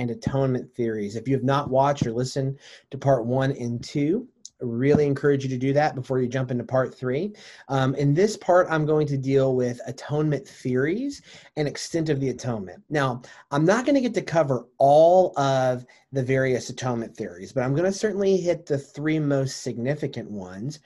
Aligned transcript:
and 0.00 0.10
atonement 0.10 0.74
theories. 0.74 1.16
If 1.16 1.28
you 1.28 1.34
have 1.34 1.44
not 1.44 1.70
watched 1.70 2.06
or 2.06 2.12
listened 2.12 2.58
to 2.90 2.98
part 2.98 3.26
one 3.26 3.52
and 3.52 3.82
two, 3.82 4.26
I 4.60 4.66
really 4.66 5.06
encourage 5.06 5.42
you 5.42 5.48
to 5.50 5.56
do 5.56 5.72
that 5.72 5.94
before 5.94 6.20
you 6.20 6.28
jump 6.28 6.50
into 6.50 6.64
part 6.64 6.94
three. 6.94 7.34
Um, 7.68 7.94
in 7.94 8.12
this 8.12 8.36
part, 8.36 8.66
I'm 8.70 8.84
going 8.84 9.06
to 9.06 9.16
deal 9.16 9.54
with 9.56 9.80
atonement 9.86 10.46
theories 10.46 11.22
and 11.56 11.66
extent 11.66 12.10
of 12.10 12.20
the 12.20 12.28
atonement. 12.28 12.82
Now, 12.90 13.22
I'm 13.50 13.64
not 13.64 13.86
going 13.86 13.94
to 13.94 14.02
get 14.02 14.14
to 14.14 14.22
cover 14.22 14.66
all 14.76 15.38
of 15.38 15.86
the 16.12 16.22
various 16.22 16.68
atonement 16.68 17.16
theories, 17.16 17.52
but 17.52 17.62
I'm 17.62 17.74
going 17.74 17.90
to 17.90 17.92
certainly 17.92 18.36
hit 18.36 18.66
the 18.66 18.78
three 18.78 19.18
most 19.18 19.62
significant 19.62 20.30
ones. 20.30 20.80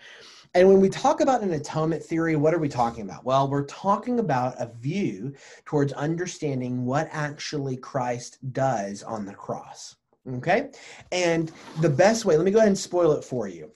And 0.56 0.68
when 0.68 0.80
we 0.80 0.88
talk 0.88 1.20
about 1.20 1.42
an 1.42 1.52
atonement 1.52 2.02
theory, 2.02 2.36
what 2.36 2.54
are 2.54 2.58
we 2.58 2.68
talking 2.68 3.02
about? 3.02 3.24
Well, 3.24 3.48
we're 3.48 3.64
talking 3.64 4.20
about 4.20 4.54
a 4.60 4.70
view 4.80 5.34
towards 5.64 5.92
understanding 5.94 6.84
what 6.84 7.08
actually 7.10 7.76
Christ 7.76 8.38
does 8.52 9.02
on 9.02 9.26
the 9.26 9.34
cross. 9.34 9.96
Okay? 10.34 10.70
And 11.10 11.50
the 11.80 11.88
best 11.88 12.24
way, 12.24 12.36
let 12.36 12.44
me 12.44 12.52
go 12.52 12.58
ahead 12.58 12.68
and 12.68 12.78
spoil 12.78 13.12
it 13.12 13.24
for 13.24 13.48
you. 13.48 13.70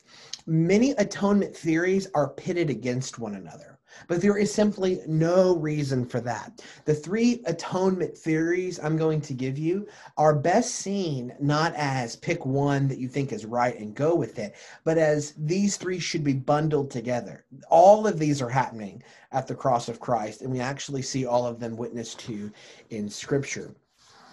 Many 0.47 0.93
atonement 0.93 1.55
theories 1.55 2.07
are 2.15 2.29
pitted 2.29 2.71
against 2.71 3.19
one 3.19 3.35
another. 3.35 3.78
But 4.07 4.21
there 4.21 4.37
is 4.37 4.53
simply 4.53 5.01
no 5.07 5.57
reason 5.57 6.07
for 6.07 6.21
that. 6.21 6.63
The 6.85 6.95
three 6.95 7.43
atonement 7.47 8.17
theories 8.17 8.79
I'm 8.79 8.97
going 8.97 9.21
to 9.23 9.35
give 9.35 9.59
you 9.59 9.87
are 10.17 10.35
best 10.35 10.77
seen 10.77 11.35
not 11.41 11.75
as 11.75 12.17
pick 12.17 12.47
one 12.47 12.89
that 12.89 12.99
you 12.99 13.09
think 13.09 13.33
is 13.33 13.45
right 13.45 13.79
and 13.79 13.95
go 13.95 14.15
with 14.15 14.39
it, 14.39 14.55
but 14.85 14.99
as 14.99 15.35
these 15.37 15.77
three 15.77 15.99
should 15.99 16.25
be 16.25 16.35
bundled 16.35 16.91
together. 16.91 17.45
All 17.71 18.07
of 18.07 18.19
these 18.19 18.41
are 18.41 18.49
happening 18.49 19.03
at 19.33 19.47
the 19.47 19.55
cross 19.55 19.89
of 19.89 20.01
Christ, 20.01 20.43
and 20.43 20.51
we 20.51 20.61
actually 20.61 21.03
see 21.03 21.27
all 21.27 21.47
of 21.47 21.61
them 21.61 21.77
witnessed 21.77 22.19
to 22.21 22.51
in 22.91 23.09
Scripture. 23.09 23.75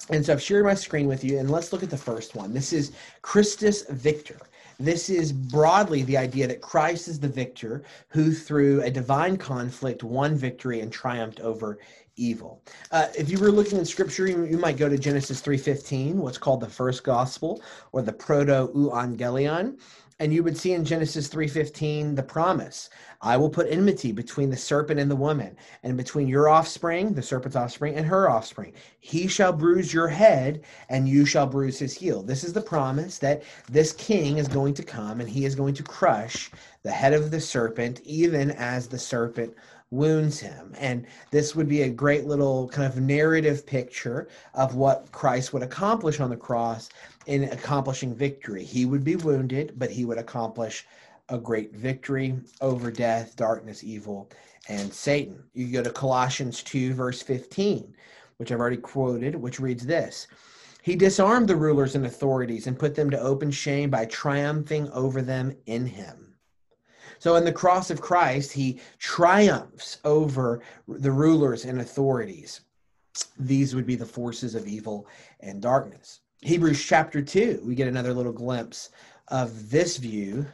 And 0.10 0.24
so 0.24 0.34
I've 0.34 0.42
shared 0.42 0.66
my 0.66 0.76
screen 0.76 1.08
with 1.08 1.24
you, 1.24 1.40
and 1.40 1.50
let's 1.50 1.74
look 1.74 1.82
at 1.82 1.90
the 1.90 1.98
first 1.98 2.36
one. 2.36 2.54
This 2.54 2.72
is 2.74 2.92
Christus 3.22 3.84
Victor. 3.90 4.38
This 4.80 5.10
is 5.10 5.32
broadly 5.32 6.04
the 6.04 6.18
idea 6.18 6.48
that 6.48 6.62
Christ 6.62 7.08
is 7.08 7.20
the 7.20 7.30
victor 7.30 7.84
who, 8.10 8.34
through 8.34 8.82
a 8.82 8.92
divine 8.92 9.38
conflict, 9.38 10.04
won 10.04 10.36
victory 10.36 10.82
and 10.82 10.92
triumphed 10.92 11.40
over 11.40 11.80
evil. 12.18 12.62
Uh, 12.92 13.08
if 13.18 13.30
you 13.30 13.40
were 13.40 13.52
looking 13.52 13.78
in 13.78 13.86
scripture, 13.86 14.28
you, 14.28 14.44
you 14.44 14.58
might 14.58 14.78
go 14.78 14.90
to 14.90 14.98
Genesis 14.98 15.42
3.15, 15.42 16.16
what's 16.16 16.38
called 16.38 16.62
the 16.62 16.70
first 16.70 17.04
gospel, 17.04 17.62
or 17.92 18.02
the 18.02 18.14
proto-evangelion 18.14 19.80
and 20.20 20.34
you 20.34 20.44
would 20.44 20.58
see 20.58 20.74
in 20.74 20.86
genesis 20.86 21.28
3.15 21.28 22.16
the 22.16 22.24
promise 22.24 22.90
i 23.22 23.36
will 23.36 23.50
put 23.50 23.70
enmity 23.70 24.12
between 24.12 24.50
the 24.50 24.58
serpent 24.58 25.00
and 25.00 25.10
the 25.10 25.16
woman 25.16 25.56
and 25.84 25.98
between 25.98 26.28
your 26.28 26.50
offspring 26.50 27.14
the 27.14 27.22
serpent's 27.22 27.56
offspring 27.56 27.96
and 27.96 28.06
her 28.06 28.30
offspring 28.30 28.74
he 29.00 29.28
shall 29.28 29.54
bruise 29.54 29.94
your 29.94 30.08
head 30.08 30.62
and 30.90 31.08
you 31.10 31.26
shall 31.26 31.48
bruise 31.48 31.80
his 31.80 31.94
heel 31.94 32.22
this 32.24 32.44
is 32.44 32.54
the 32.54 32.62
promise 32.62 33.18
that 33.18 33.44
this 33.70 33.92
king 33.94 34.38
is 34.38 34.48
going 34.48 34.74
to 34.74 34.84
come 34.84 35.20
and 35.20 35.30
he 35.30 35.46
is 35.46 35.56
going 35.56 35.74
to 35.74 35.84
crush 35.84 36.52
the 36.84 36.92
head 36.92 37.14
of 37.14 37.32
the 37.32 37.42
serpent 37.42 38.02
even 38.06 38.52
as 38.52 38.88
the 38.88 39.00
serpent 39.00 39.54
wounds 39.92 40.40
him. 40.40 40.74
And 40.78 41.06
this 41.32 41.56
would 41.56 41.68
be 41.68 41.84
a 41.84 41.90
great 41.90 42.26
little 42.26 42.68
kind 42.70 42.92
of 42.92 43.00
narrative 43.00 43.66
picture 43.66 44.28
of 44.54 44.76
what 44.76 45.12
Christ 45.12 45.54
would 45.54 45.64
accomplish 45.64 46.20
on 46.20 46.30
the 46.30 46.38
cross 46.38 46.90
in 47.26 47.46
accomplishing 47.46 48.16
victory. 48.16 48.64
He 48.64 48.86
would 48.86 49.04
be 49.04 49.16
wounded, 49.16 49.74
but 49.78 49.92
he 49.92 50.06
would 50.06 50.18
accomplish 50.18 50.86
a 51.30 51.38
great 51.38 51.74
victory 51.74 52.40
over 52.62 52.92
death, 52.92 53.36
darkness, 53.36 53.84
evil, 53.84 54.30
and 54.70 54.94
Satan. 54.94 55.44
You 55.54 55.72
go 55.72 55.84
to 55.84 55.90
Colossians 55.90 56.62
2, 56.64 56.94
verse 56.94 57.22
15, 57.22 57.96
which 58.38 58.52
I've 58.52 58.60
already 58.60 58.78
quoted, 58.78 59.36
which 59.36 59.60
reads 59.60 59.86
this. 59.86 60.28
He 60.84 60.96
disarmed 60.96 61.48
the 61.48 61.56
rulers 61.56 61.96
and 61.96 62.06
authorities 62.06 62.68
and 62.68 62.78
put 62.78 62.94
them 62.94 63.10
to 63.10 63.20
open 63.20 63.50
shame 63.50 63.90
by 63.90 64.06
triumphing 64.06 64.90
over 64.92 65.24
them 65.24 65.56
in 65.66 65.88
him. 65.88 66.36
So, 67.18 67.36
in 67.38 67.44
the 67.44 67.52
cross 67.52 67.90
of 67.90 68.02
Christ, 68.02 68.52
he 68.52 68.80
triumphs 69.00 69.98
over 70.04 70.62
the 70.88 71.12
rulers 71.12 71.66
and 71.66 71.82
authorities. 71.82 72.62
These 73.40 73.74
would 73.74 73.88
be 73.88 73.96
the 73.96 74.06
forces 74.06 74.54
of 74.54 74.68
evil 74.68 75.08
and 75.40 75.62
darkness. 75.62 76.20
Hebrews 76.46 76.86
chapter 76.86 77.24
2, 77.24 77.62
we 77.66 77.74
get 77.74 77.88
another 77.88 78.14
little 78.14 78.32
glimpse 78.32 78.92
of 79.30 79.72
this 79.72 79.98
view 79.98 80.46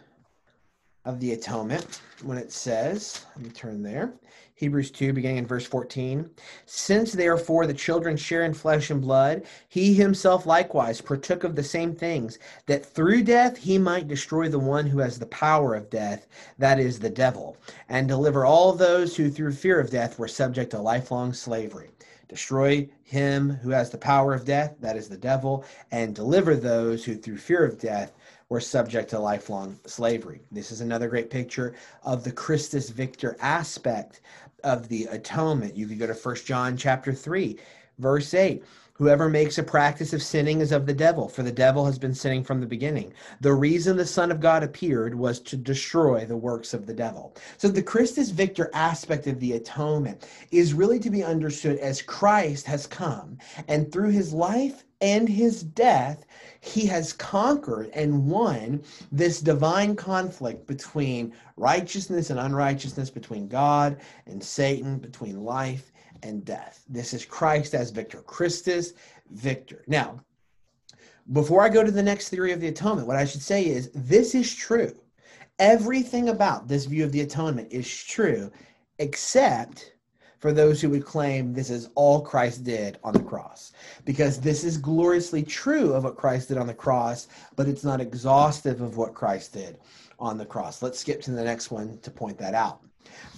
of 1.04 1.20
the 1.20 1.34
atonement 1.34 2.00
when 2.24 2.38
it 2.38 2.54
says, 2.54 3.26
let 3.36 3.44
me 3.44 3.50
turn 3.50 3.84
there. 3.84 4.14
Hebrews 4.56 4.92
2, 4.92 5.12
beginning 5.12 5.40
in 5.40 5.48
verse 5.48 5.66
14. 5.66 6.30
Since 6.66 7.12
therefore 7.12 7.68
the 7.68 7.74
children 7.74 8.16
share 8.16 8.46
in 8.46 8.54
flesh 8.54 8.90
and 8.90 9.02
blood, 9.02 9.44
he 9.68 9.94
himself 9.94 10.46
likewise 10.46 11.02
partook 11.02 11.44
of 11.44 11.58
the 11.58 11.64
same 11.64 11.94
things, 11.94 12.40
that 12.68 12.86
through 12.86 13.24
death 13.24 13.58
he 13.58 13.78
might 13.78 14.08
destroy 14.08 14.48
the 14.48 14.60
one 14.60 14.88
who 14.88 15.00
has 15.00 15.20
the 15.20 15.26
power 15.26 15.76
of 15.76 15.90
death, 15.90 16.26
that 16.58 16.80
is, 16.80 17.00
the 17.00 17.10
devil, 17.10 17.58
and 17.90 18.08
deliver 18.08 18.46
all 18.46 18.72
those 18.72 19.18
who 19.18 19.30
through 19.30 19.52
fear 19.52 19.78
of 19.78 19.90
death 19.90 20.18
were 20.18 20.30
subject 20.30 20.72
to 20.72 20.80
lifelong 20.80 21.34
slavery. 21.34 21.90
Destroy 22.32 22.88
him 23.04 23.50
who 23.50 23.72
has 23.72 23.90
the 23.90 23.98
power 23.98 24.34
of 24.34 24.46
death, 24.46 24.76
that 24.80 24.96
is, 24.96 25.10
the 25.10 25.18
devil, 25.18 25.66
and 25.92 26.16
deliver 26.16 26.56
those 26.56 27.04
who 27.04 27.14
through 27.14 27.38
fear 27.38 27.66
of 27.66 27.78
death 27.78 28.14
were 28.48 28.62
subject 28.62 29.10
to 29.10 29.20
lifelong 29.20 29.78
slavery. 29.86 30.40
This 30.50 30.72
is 30.72 30.80
another 30.80 31.10
great 31.10 31.30
picture 31.30 31.76
of 32.06 32.24
the 32.24 32.32
Christus 32.32 32.90
Victor 32.90 33.36
aspect 33.42 34.22
of 34.64 34.88
the 34.88 35.08
atonement. 35.08 35.76
You 35.76 35.88
could 35.88 36.00
go 36.00 36.08
to 36.08 36.14
First 36.14 36.46
John 36.46 36.78
chapter 36.78 37.12
3, 37.14 37.60
verse 38.00 38.34
8. 38.34 38.64
Whoever 39.02 39.30
makes 39.30 39.58
a 39.58 39.64
practice 39.64 40.14
of 40.14 40.22
sinning 40.22 40.62
is 40.62 40.72
of 40.72 40.86
the 40.86 40.94
devil, 40.94 41.28
for 41.28 41.42
the 41.42 41.52
devil 41.52 41.88
has 41.88 41.98
been 41.98 42.14
sinning 42.14 42.44
from 42.44 42.60
the 42.60 42.68
beginning. 42.68 43.14
The 43.40 43.52
reason 43.52 43.98
the 43.98 44.06
Son 44.06 44.30
of 44.30 44.40
God 44.40 44.62
appeared 44.62 45.16
was 45.16 45.40
to 45.40 45.58
destroy 45.58 46.24
the 46.24 46.38
works 46.38 46.72
of 46.72 46.86
the 46.86 46.94
devil. 46.94 47.36
So 47.58 47.68
the 47.68 47.82
Christus 47.82 48.30
Victor 48.30 48.70
aspect 48.76 49.26
of 49.26 49.40
the 49.40 49.54
atonement 49.54 50.28
is 50.52 50.76
really 50.76 51.00
to 51.00 51.10
be 51.10 51.24
understood 51.24 51.80
as 51.80 52.04
Christ 52.04 52.68
has 52.68 52.86
come, 52.86 53.40
and 53.68 53.92
through 53.92 54.12
his 54.12 54.34
life 54.34 54.84
and 55.02 55.28
his 55.28 55.64
death, 55.64 56.24
he 56.60 56.86
has 56.86 57.12
conquered 57.12 57.90
and 57.96 58.28
won 58.28 58.84
this 59.12 59.42
divine 59.42 59.96
conflict 59.96 60.68
between 60.68 61.34
righteousness 61.58 62.30
and 62.30 62.40
unrighteousness, 62.40 63.10
between 63.10 63.48
God 63.48 63.98
and 64.28 64.44
Satan, 64.44 65.00
between 65.00 65.44
life 65.44 65.91
and 66.24 66.46
death. 66.46 66.84
This 66.90 67.14
is 67.14 67.26
Christ 67.26 67.74
as 67.74 67.92
victor, 67.92 68.22
Christus 68.22 68.94
victor. 69.30 69.84
Now, 69.88 70.20
before 71.32 71.62
I 71.62 71.70
go 71.70 71.84
to 71.84 71.92
the 71.92 72.04
next 72.04 72.30
theory 72.30 72.52
of 72.52 72.60
the 72.60 72.68
atonement, 72.68 73.08
what 73.08 73.18
I 73.18 73.26
should 73.26 73.42
say 73.42 73.66
is 73.66 73.90
this 73.94 74.36
is 74.36 74.54
true. 74.54 74.94
Everything 75.60 76.30
about 76.30 76.68
this 76.68 76.86
view 76.86 77.04
of 77.04 77.12
the 77.12 77.22
atonement 77.22 77.72
is 77.72 77.88
true, 78.04 78.52
except 79.00 79.94
for 80.40 80.52
those 80.52 80.82
who 80.82 80.90
would 80.90 81.06
claim 81.06 81.54
this 81.54 81.70
is 81.70 81.90
all 81.94 82.20
Christ 82.20 82.64
did 82.64 82.98
on 83.04 83.14
the 83.14 83.22
cross. 83.22 83.74
Because 84.06 84.40
this 84.40 84.64
is 84.64 84.78
gloriously 84.78 85.44
true 85.44 85.94
of 85.94 86.04
what 86.04 86.18
Christ 86.18 86.48
did 86.48 86.58
on 86.58 86.66
the 86.66 86.74
cross, 86.74 87.28
but 87.56 87.68
it's 87.68 87.84
not 87.84 88.02
exhaustive 88.02 88.82
of 88.82 88.98
what 88.98 89.14
Christ 89.14 89.54
did 89.54 89.78
on 90.20 90.40
the 90.40 90.46
cross. 90.46 90.82
Let's 90.82 91.00
skip 91.00 91.22
to 91.22 91.32
the 91.32 91.44
next 91.44 91.70
one 91.70 92.00
to 92.00 92.10
point 92.10 92.40
that 92.40 92.56
out. 92.56 92.82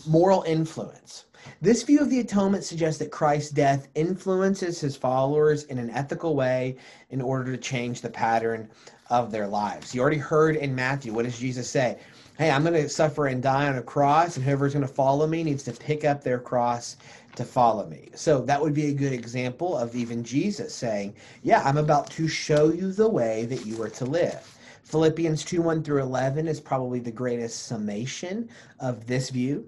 Moral 0.08 0.44
influence. 0.44 1.26
This 1.62 1.84
view 1.84 2.00
of 2.00 2.10
the 2.10 2.20
atonement 2.20 2.64
suggests 2.64 3.00
that 3.00 3.12
Christ's 3.12 3.52
death 3.52 3.88
influences 3.96 4.80
his 4.80 4.96
followers 4.96 5.64
in 5.66 5.78
an 5.78 5.90
ethical 5.90 6.36
way 6.36 6.78
in 7.10 7.22
order 7.22 7.52
to 7.52 7.58
change 7.58 8.02
the 8.02 8.10
pattern 8.10 8.70
of 9.10 9.32
their 9.32 9.48
lives. 9.48 9.94
You 9.94 10.02
already 10.02 10.18
heard 10.18 10.56
in 10.56 10.76
Matthew, 10.76 11.14
what 11.14 11.26
does 11.26 11.40
Jesus 11.40 11.70
say? 11.70 12.00
hey, 12.38 12.50
I'm 12.50 12.64
going 12.64 12.74
to 12.74 12.90
suffer 12.90 13.28
and 13.28 13.44
die 13.44 13.68
on 13.68 13.78
a 13.78 13.84
cross, 13.84 14.36
and 14.36 14.46
whoever's 14.46 14.74
going 14.74 14.88
to 14.88 14.92
follow 14.92 15.28
me 15.28 15.44
needs 15.44 15.64
to 15.64 15.72
pick 15.72 16.04
up 16.04 16.24
their 16.24 16.40
cross 16.40 16.98
to 17.36 17.46
follow 17.46 17.86
me. 17.88 18.10
So 18.16 18.42
that 18.42 18.60
would 18.60 18.74
be 18.74 18.88
a 18.88 18.94
good 18.94 19.14
example 19.14 19.78
of 19.78 19.96
even 19.96 20.24
Jesus 20.24 20.74
saying, 20.74 21.16
yeah, 21.44 21.62
I'm 21.64 21.78
about 21.78 22.10
to 22.12 22.28
show 22.28 22.72
you 22.72 22.92
the 22.92 23.10
way 23.10 23.46
that 23.46 23.66
you 23.66 23.82
are 23.84 23.90
to 23.90 24.06
live. 24.06 24.58
Philippians 24.84 25.46
2 25.46 25.62
1 25.62 25.84
through 25.84 26.02
11 26.02 26.48
is 26.48 26.60
probably 26.60 27.00
the 27.00 27.12
greatest 27.12 27.68
summation 27.68 28.50
of 28.80 29.06
this 29.08 29.30
view. 29.30 29.68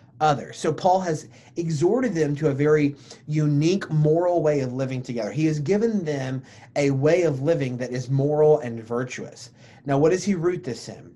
others. 0.21 0.57
So 0.57 0.71
Paul 0.71 1.01
has 1.01 1.27
exhorted 1.57 2.15
them 2.15 2.35
to 2.37 2.47
a 2.47 2.53
very 2.53 2.95
unique 3.27 3.89
moral 3.91 4.41
way 4.41 4.61
of 4.61 4.71
living 4.71 5.01
together. 5.01 5.31
He 5.31 5.45
has 5.47 5.59
given 5.59 6.05
them 6.05 6.43
a 6.77 6.91
way 6.91 7.23
of 7.23 7.41
living 7.41 7.75
that 7.77 7.91
is 7.91 8.09
moral 8.09 8.59
and 8.59 8.81
virtuous. 8.81 9.49
Now, 9.85 9.97
what 9.97 10.11
does 10.11 10.23
he 10.23 10.35
root 10.35 10.63
this 10.63 10.87
in? 10.87 11.11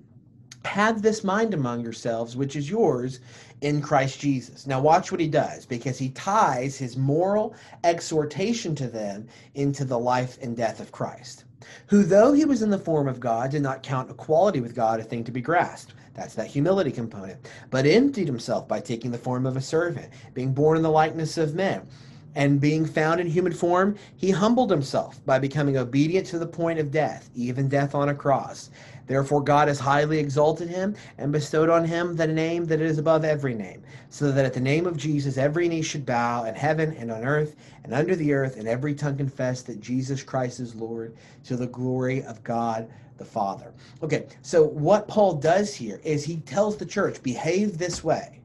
have 0.66 1.00
this 1.00 1.24
mind 1.24 1.54
among 1.54 1.80
yourselves, 1.82 2.36
which 2.36 2.56
is 2.56 2.68
yours 2.68 3.20
in 3.62 3.80
Christ 3.80 4.20
Jesus. 4.20 4.66
Now, 4.66 4.80
watch 4.80 5.10
what 5.10 5.20
he 5.20 5.28
does 5.28 5.64
because 5.64 5.98
he 5.98 6.10
ties 6.10 6.76
his 6.76 6.96
moral 6.96 7.54
exhortation 7.84 8.74
to 8.74 8.88
them 8.88 9.26
into 9.54 9.84
the 9.84 9.98
life 9.98 10.38
and 10.42 10.56
death 10.56 10.80
of 10.80 10.92
Christ, 10.92 11.44
who, 11.86 12.02
though 12.02 12.32
he 12.32 12.44
was 12.44 12.62
in 12.62 12.70
the 12.70 12.78
form 12.78 13.08
of 13.08 13.20
God, 13.20 13.50
did 13.50 13.62
not 13.62 13.82
count 13.82 14.10
equality 14.10 14.60
with 14.60 14.74
God 14.74 15.00
a 15.00 15.04
thing 15.04 15.24
to 15.24 15.32
be 15.32 15.40
grasped. 15.40 15.94
That's 16.14 16.34
that 16.34 16.46
humility 16.46 16.90
component, 16.90 17.48
but 17.70 17.86
emptied 17.86 18.26
himself 18.26 18.66
by 18.66 18.80
taking 18.80 19.10
the 19.10 19.18
form 19.18 19.46
of 19.46 19.56
a 19.56 19.60
servant, 19.60 20.12
being 20.34 20.52
born 20.52 20.76
in 20.76 20.82
the 20.82 20.90
likeness 20.90 21.36
of 21.38 21.54
men. 21.54 21.86
And 22.34 22.60
being 22.60 22.84
found 22.84 23.18
in 23.18 23.26
human 23.26 23.52
form, 23.52 23.96
he 24.16 24.30
humbled 24.30 24.70
himself 24.70 25.24
by 25.24 25.38
becoming 25.38 25.78
obedient 25.78 26.26
to 26.28 26.38
the 26.38 26.46
point 26.46 26.78
of 26.78 26.90
death, 26.90 27.30
even 27.34 27.68
death 27.68 27.94
on 27.94 28.10
a 28.10 28.14
cross. 28.14 28.70
Therefore, 29.06 29.42
God 29.42 29.68
has 29.68 29.78
highly 29.78 30.18
exalted 30.18 30.68
him 30.68 30.96
and 31.18 31.32
bestowed 31.32 31.68
on 31.68 31.84
him 31.84 32.16
the 32.16 32.26
name 32.26 32.64
that 32.66 32.80
is 32.80 32.98
above 32.98 33.24
every 33.24 33.54
name, 33.54 33.82
so 34.10 34.32
that 34.32 34.44
at 34.44 34.54
the 34.54 34.60
name 34.60 34.86
of 34.86 34.96
Jesus 34.96 35.38
every 35.38 35.68
knee 35.68 35.82
should 35.82 36.04
bow 36.04 36.44
in 36.44 36.54
heaven 36.54 36.92
and 36.98 37.10
on 37.12 37.24
earth 37.24 37.56
and 37.84 37.94
under 37.94 38.16
the 38.16 38.32
earth, 38.32 38.56
and 38.56 38.66
every 38.66 38.94
tongue 38.94 39.16
confess 39.16 39.62
that 39.62 39.80
Jesus 39.80 40.22
Christ 40.22 40.60
is 40.60 40.74
Lord 40.74 41.16
to 41.44 41.56
the 41.56 41.66
glory 41.66 42.22
of 42.24 42.42
God 42.42 42.88
the 43.18 43.24
Father. 43.24 43.72
Okay, 44.02 44.26
so 44.42 44.64
what 44.64 45.08
Paul 45.08 45.34
does 45.34 45.74
here 45.74 46.00
is 46.04 46.24
he 46.24 46.36
tells 46.38 46.76
the 46.76 46.86
church, 46.86 47.22
behave 47.22 47.78
this 47.78 48.04
way. 48.04 48.40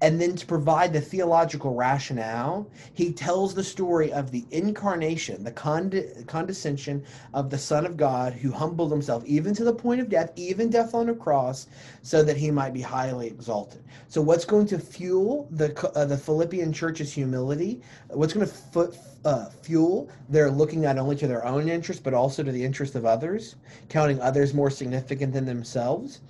And 0.00 0.20
then 0.20 0.36
to 0.36 0.46
provide 0.46 0.92
the 0.92 1.00
theological 1.00 1.74
rationale, 1.74 2.68
he 2.92 3.12
tells 3.12 3.54
the 3.54 3.64
story 3.64 4.12
of 4.12 4.30
the 4.30 4.44
incarnation, 4.50 5.44
the 5.44 5.52
cond- 5.52 6.24
condescension 6.26 7.04
of 7.34 7.50
the 7.50 7.58
Son 7.58 7.86
of 7.86 7.96
God 7.96 8.32
who 8.32 8.50
humbled 8.50 8.90
himself 8.90 9.24
even 9.24 9.54
to 9.54 9.64
the 9.64 9.72
point 9.72 10.00
of 10.00 10.08
death, 10.08 10.32
even 10.36 10.70
death 10.70 10.94
on 10.94 11.08
a 11.08 11.14
cross, 11.14 11.66
so 12.02 12.22
that 12.22 12.36
he 12.36 12.50
might 12.50 12.74
be 12.74 12.80
highly 12.80 13.26
exalted. 13.26 13.82
So, 14.08 14.20
what's 14.20 14.44
going 14.44 14.66
to 14.66 14.78
fuel 14.78 15.48
the, 15.50 15.74
uh, 15.94 16.04
the 16.04 16.16
Philippian 16.16 16.72
church's 16.72 17.12
humility? 17.12 17.80
What's 18.08 18.32
going 18.32 18.46
to 18.46 18.92
uh, 19.24 19.48
fuel 19.62 20.08
their 20.28 20.50
looking 20.50 20.80
not 20.80 20.98
only 20.98 21.16
to 21.16 21.26
their 21.26 21.44
own 21.46 21.68
interest, 21.68 22.02
but 22.02 22.14
also 22.14 22.42
to 22.42 22.52
the 22.52 22.64
interest 22.64 22.94
of 22.94 23.06
others, 23.06 23.56
counting 23.88 24.20
others 24.20 24.52
more 24.52 24.70
significant 24.70 25.32
than 25.32 25.44
themselves? 25.44 26.20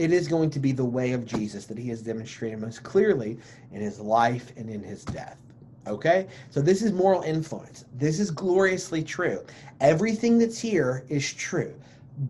It 0.00 0.12
is 0.12 0.26
going 0.28 0.48
to 0.48 0.58
be 0.58 0.72
the 0.72 0.84
way 0.84 1.12
of 1.12 1.26
Jesus 1.26 1.66
that 1.66 1.76
he 1.76 1.90
has 1.90 2.00
demonstrated 2.00 2.58
most 2.58 2.82
clearly 2.82 3.38
in 3.70 3.82
his 3.82 4.00
life 4.00 4.50
and 4.56 4.70
in 4.70 4.82
his 4.82 5.04
death. 5.04 5.36
Okay? 5.86 6.26
So 6.48 6.62
this 6.62 6.80
is 6.80 6.90
moral 6.90 7.20
influence. 7.20 7.84
This 7.98 8.18
is 8.18 8.30
gloriously 8.30 9.02
true. 9.02 9.44
Everything 9.82 10.38
that's 10.38 10.58
here 10.58 11.04
is 11.10 11.34
true. 11.34 11.74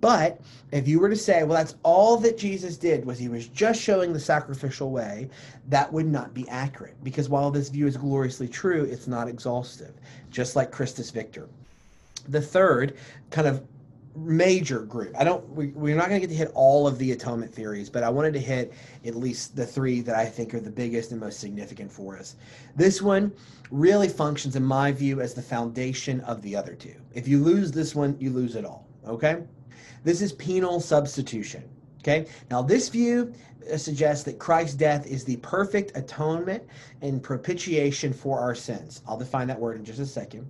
But 0.01 0.41
if 0.73 0.89
you 0.89 0.99
were 0.99 1.09
to 1.09 1.17
say, 1.17 1.45
well, 1.45 1.59
that's 1.59 1.77
all 1.85 2.17
that 2.19 2.37
Jesus 2.37 2.77
did 2.77 3.05
was 3.05 3.21
he 3.21 3.29
was 3.29 3.47
just 3.47 3.81
showing 3.81 4.13
the 4.13 4.21
sacrificial 4.21 4.91
way, 4.91 5.31
that 5.69 5.93
would 5.93 6.07
not 6.07 6.35
be 6.35 6.49
accurate. 6.49 6.97
Because 7.05 7.29
while 7.29 7.53
this 7.53 7.69
view 7.69 7.87
is 7.87 7.97
gloriously 7.97 8.49
true, 8.49 8.83
it's 8.83 9.07
not 9.07 9.29
exhaustive, 9.29 9.95
just 10.31 10.57
like 10.57 10.73
Christus 10.73 11.11
Victor. 11.11 11.49
The 12.29 12.41
third 12.41 12.97
kind 13.31 13.47
of 13.47 13.63
major 14.17 14.81
group. 14.81 15.15
I 15.19 15.25
don't. 15.25 15.49
We, 15.51 15.69
we're 15.69 15.97
not 15.97 16.09
going 16.09 16.21
to 16.21 16.27
get 16.27 16.33
to 16.33 16.39
hit 16.39 16.51
all 16.55 16.87
of 16.87 16.99
the 16.99 17.13
atonement 17.13 17.55
theories, 17.55 17.89
but 17.89 18.03
I 18.03 18.09
wanted 18.09 18.33
to 18.35 18.41
hit 18.41 18.73
at 19.05 19.15
least 19.15 19.57
the 19.57 19.65
three 19.65 20.01
that 20.03 20.17
I 20.17 20.27
think 20.27 20.55
are 20.55 20.61
the 20.61 20.71
biggest 20.71 21.13
and 21.13 21.21
most 21.21 21.41
significant 21.41 21.91
for 21.93 22.19
us. 22.19 22.37
This 22.77 23.01
one 23.01 23.33
really 23.71 24.09
functions, 24.09 24.57
in 24.57 24.65
my 24.65 24.93
view, 24.93 25.21
as 25.21 25.35
the 25.35 25.43
foundation 25.43 26.21
of 26.23 26.43
the 26.43 26.57
other 26.57 26.75
two. 26.75 26.95
If 27.15 27.29
you 27.29 27.43
lose 27.43 27.71
this 27.71 27.95
one, 27.95 28.17
you 28.19 28.31
lose 28.31 28.57
it 28.57 28.65
all. 28.65 28.87
Okay. 29.07 29.43
This 30.03 30.23
is 30.23 30.33
penal 30.33 30.81
substitution. 30.81 31.65
Okay. 32.01 32.27
Now 32.51 32.63
this 32.63 32.89
view 32.89 33.33
uh, 33.71 33.77
suggests 33.77 34.25
that 34.25 34.39
Christ's 34.39 34.75
death 34.75 35.07
is 35.07 35.25
the 35.25 35.37
perfect 35.37 35.97
atonement 35.97 36.65
and 37.03 37.23
propitiation 37.23 38.13
for 38.13 38.41
our 38.41 38.55
sins. 38.55 39.03
I'll 39.07 39.19
define 39.19 39.47
that 39.49 39.61
word 39.61 39.77
in 39.77 39.85
just 39.85 40.01
a 40.01 40.07
second 40.07 40.49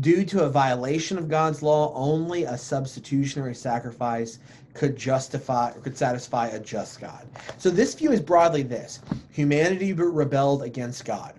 due 0.00 0.24
to 0.24 0.44
a 0.44 0.50
violation 0.50 1.18
of 1.18 1.28
God's 1.28 1.62
law, 1.62 1.92
only 1.94 2.44
a 2.44 2.58
substitutionary 2.58 3.54
sacrifice 3.54 4.38
could 4.74 4.96
justify 4.96 5.70
or 5.70 5.80
could 5.80 5.96
satisfy 5.96 6.48
a 6.48 6.60
just 6.60 7.00
God. 7.00 7.26
So 7.58 7.70
this 7.70 7.94
view 7.94 8.12
is 8.12 8.20
broadly 8.20 8.62
this 8.62 9.00
humanity 9.30 9.92
rebelled 9.92 10.62
against 10.62 11.04
God. 11.04 11.34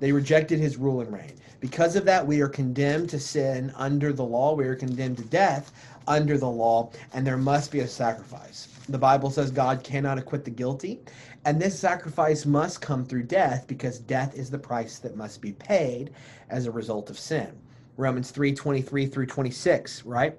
They 0.00 0.12
rejected 0.12 0.58
his 0.58 0.76
rule 0.76 1.00
and 1.00 1.12
reign. 1.12 1.32
Because 1.60 1.94
of 1.94 2.06
that, 2.06 2.26
we 2.26 2.40
are 2.40 2.48
condemned 2.48 3.10
to 3.10 3.20
sin 3.20 3.70
under 3.76 4.14
the 4.14 4.24
law. 4.24 4.54
We 4.54 4.64
are 4.66 4.74
condemned 4.74 5.18
to 5.18 5.24
death 5.24 5.72
under 6.08 6.38
the 6.38 6.48
law, 6.48 6.90
and 7.12 7.26
there 7.26 7.36
must 7.36 7.70
be 7.70 7.80
a 7.80 7.86
sacrifice. 7.86 8.68
The 8.88 8.98
Bible 8.98 9.30
says 9.30 9.50
God 9.50 9.84
cannot 9.84 10.18
acquit 10.18 10.44
the 10.44 10.50
guilty, 10.50 11.00
and 11.44 11.60
this 11.60 11.78
sacrifice 11.78 12.44
must 12.44 12.80
come 12.82 13.04
through 13.04 13.22
death 13.22 13.66
because 13.66 13.98
death 13.98 14.34
is 14.34 14.50
the 14.50 14.58
price 14.58 14.98
that 14.98 15.16
must 15.16 15.40
be 15.40 15.52
paid 15.52 16.10
as 16.50 16.66
a 16.66 16.70
result 16.70 17.08
of 17.08 17.18
sin. 17.18 17.50
Romans 17.96 18.30
3 18.30 18.52
23 18.52 19.06
through 19.06 19.26
26, 19.26 20.04
right? 20.04 20.38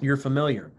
You're 0.00 0.16
familiar. 0.16 0.70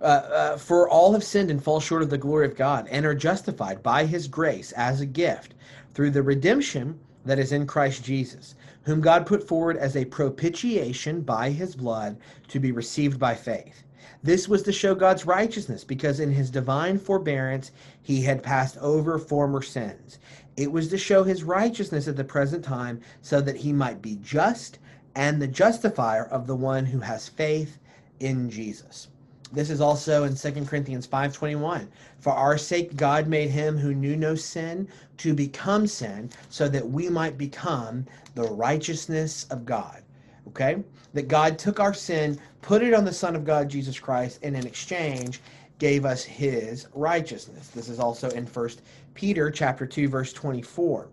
Uh, 0.00 0.04
uh, 0.04 0.56
for 0.56 0.88
all 0.88 1.12
have 1.12 1.24
sinned 1.24 1.50
and 1.50 1.62
fall 1.62 1.80
short 1.80 2.02
of 2.02 2.10
the 2.10 2.18
glory 2.18 2.46
of 2.46 2.56
God 2.56 2.86
and 2.90 3.06
are 3.06 3.14
justified 3.14 3.82
by 3.82 4.04
his 4.04 4.28
grace 4.28 4.72
as 4.72 5.00
a 5.00 5.06
gift 5.06 5.54
through 5.94 6.10
the 6.10 6.22
redemption 6.22 6.98
that 7.24 7.38
is 7.38 7.52
in 7.52 7.66
Christ 7.66 8.04
Jesus, 8.04 8.54
whom 8.82 9.00
God 9.00 9.26
put 9.26 9.46
forward 9.46 9.76
as 9.76 9.96
a 9.96 10.04
propitiation 10.04 11.22
by 11.22 11.50
his 11.50 11.74
blood 11.74 12.18
to 12.48 12.60
be 12.60 12.72
received 12.72 13.18
by 13.18 13.34
faith. 13.34 13.84
This 14.22 14.48
was 14.48 14.62
to 14.62 14.72
show 14.72 14.94
God's 14.94 15.26
righteousness, 15.26 15.84
because 15.84 16.20
in 16.20 16.32
his 16.32 16.50
divine 16.50 16.98
forbearance 16.98 17.70
he 18.02 18.22
had 18.22 18.42
passed 18.42 18.76
over 18.78 19.18
former 19.18 19.62
sins. 19.62 20.18
It 20.56 20.72
was 20.72 20.88
to 20.88 20.98
show 20.98 21.24
his 21.24 21.44
righteousness 21.44 22.08
at 22.08 22.16
the 22.16 22.24
present 22.24 22.64
time, 22.64 23.00
so 23.20 23.40
that 23.40 23.56
he 23.56 23.72
might 23.72 24.00
be 24.02 24.16
just 24.22 24.78
and 25.14 25.40
the 25.40 25.46
justifier 25.46 26.24
of 26.24 26.46
the 26.46 26.56
one 26.56 26.86
who 26.86 27.00
has 27.00 27.28
faith 27.28 27.78
in 28.20 28.50
Jesus. 28.50 29.08
This 29.52 29.70
is 29.70 29.80
also 29.80 30.24
in 30.24 30.34
2 30.34 30.66
Corinthians 30.66 31.06
5:21. 31.06 31.88
For 32.18 32.32
our 32.32 32.58
sake 32.58 32.96
God 32.96 33.28
made 33.28 33.50
him 33.50 33.78
who 33.78 33.94
knew 33.94 34.16
no 34.16 34.34
sin 34.34 34.88
to 35.18 35.34
become 35.34 35.86
sin 35.86 36.30
so 36.50 36.68
that 36.68 36.90
we 36.90 37.08
might 37.08 37.38
become 37.38 38.06
the 38.34 38.42
righteousness 38.42 39.46
of 39.48 39.64
God. 39.64 40.02
Okay? 40.48 40.82
That 41.14 41.28
God 41.28 41.58
took 41.58 41.80
our 41.80 41.94
sin, 41.94 42.38
put 42.62 42.82
it 42.82 42.94
on 42.94 43.04
the 43.04 43.12
Son 43.12 43.36
of 43.36 43.44
God, 43.44 43.68
Jesus 43.68 43.98
Christ, 43.98 44.40
and 44.42 44.56
in 44.56 44.66
exchange 44.66 45.40
gave 45.78 46.04
us 46.04 46.24
his 46.24 46.86
righteousness. 46.94 47.68
This 47.68 47.88
is 47.88 48.00
also 48.00 48.30
in 48.30 48.46
First 48.46 48.82
Peter 49.14 49.50
chapter 49.50 49.86
2 49.86 50.08
verse 50.08 50.32
24. 50.32 51.08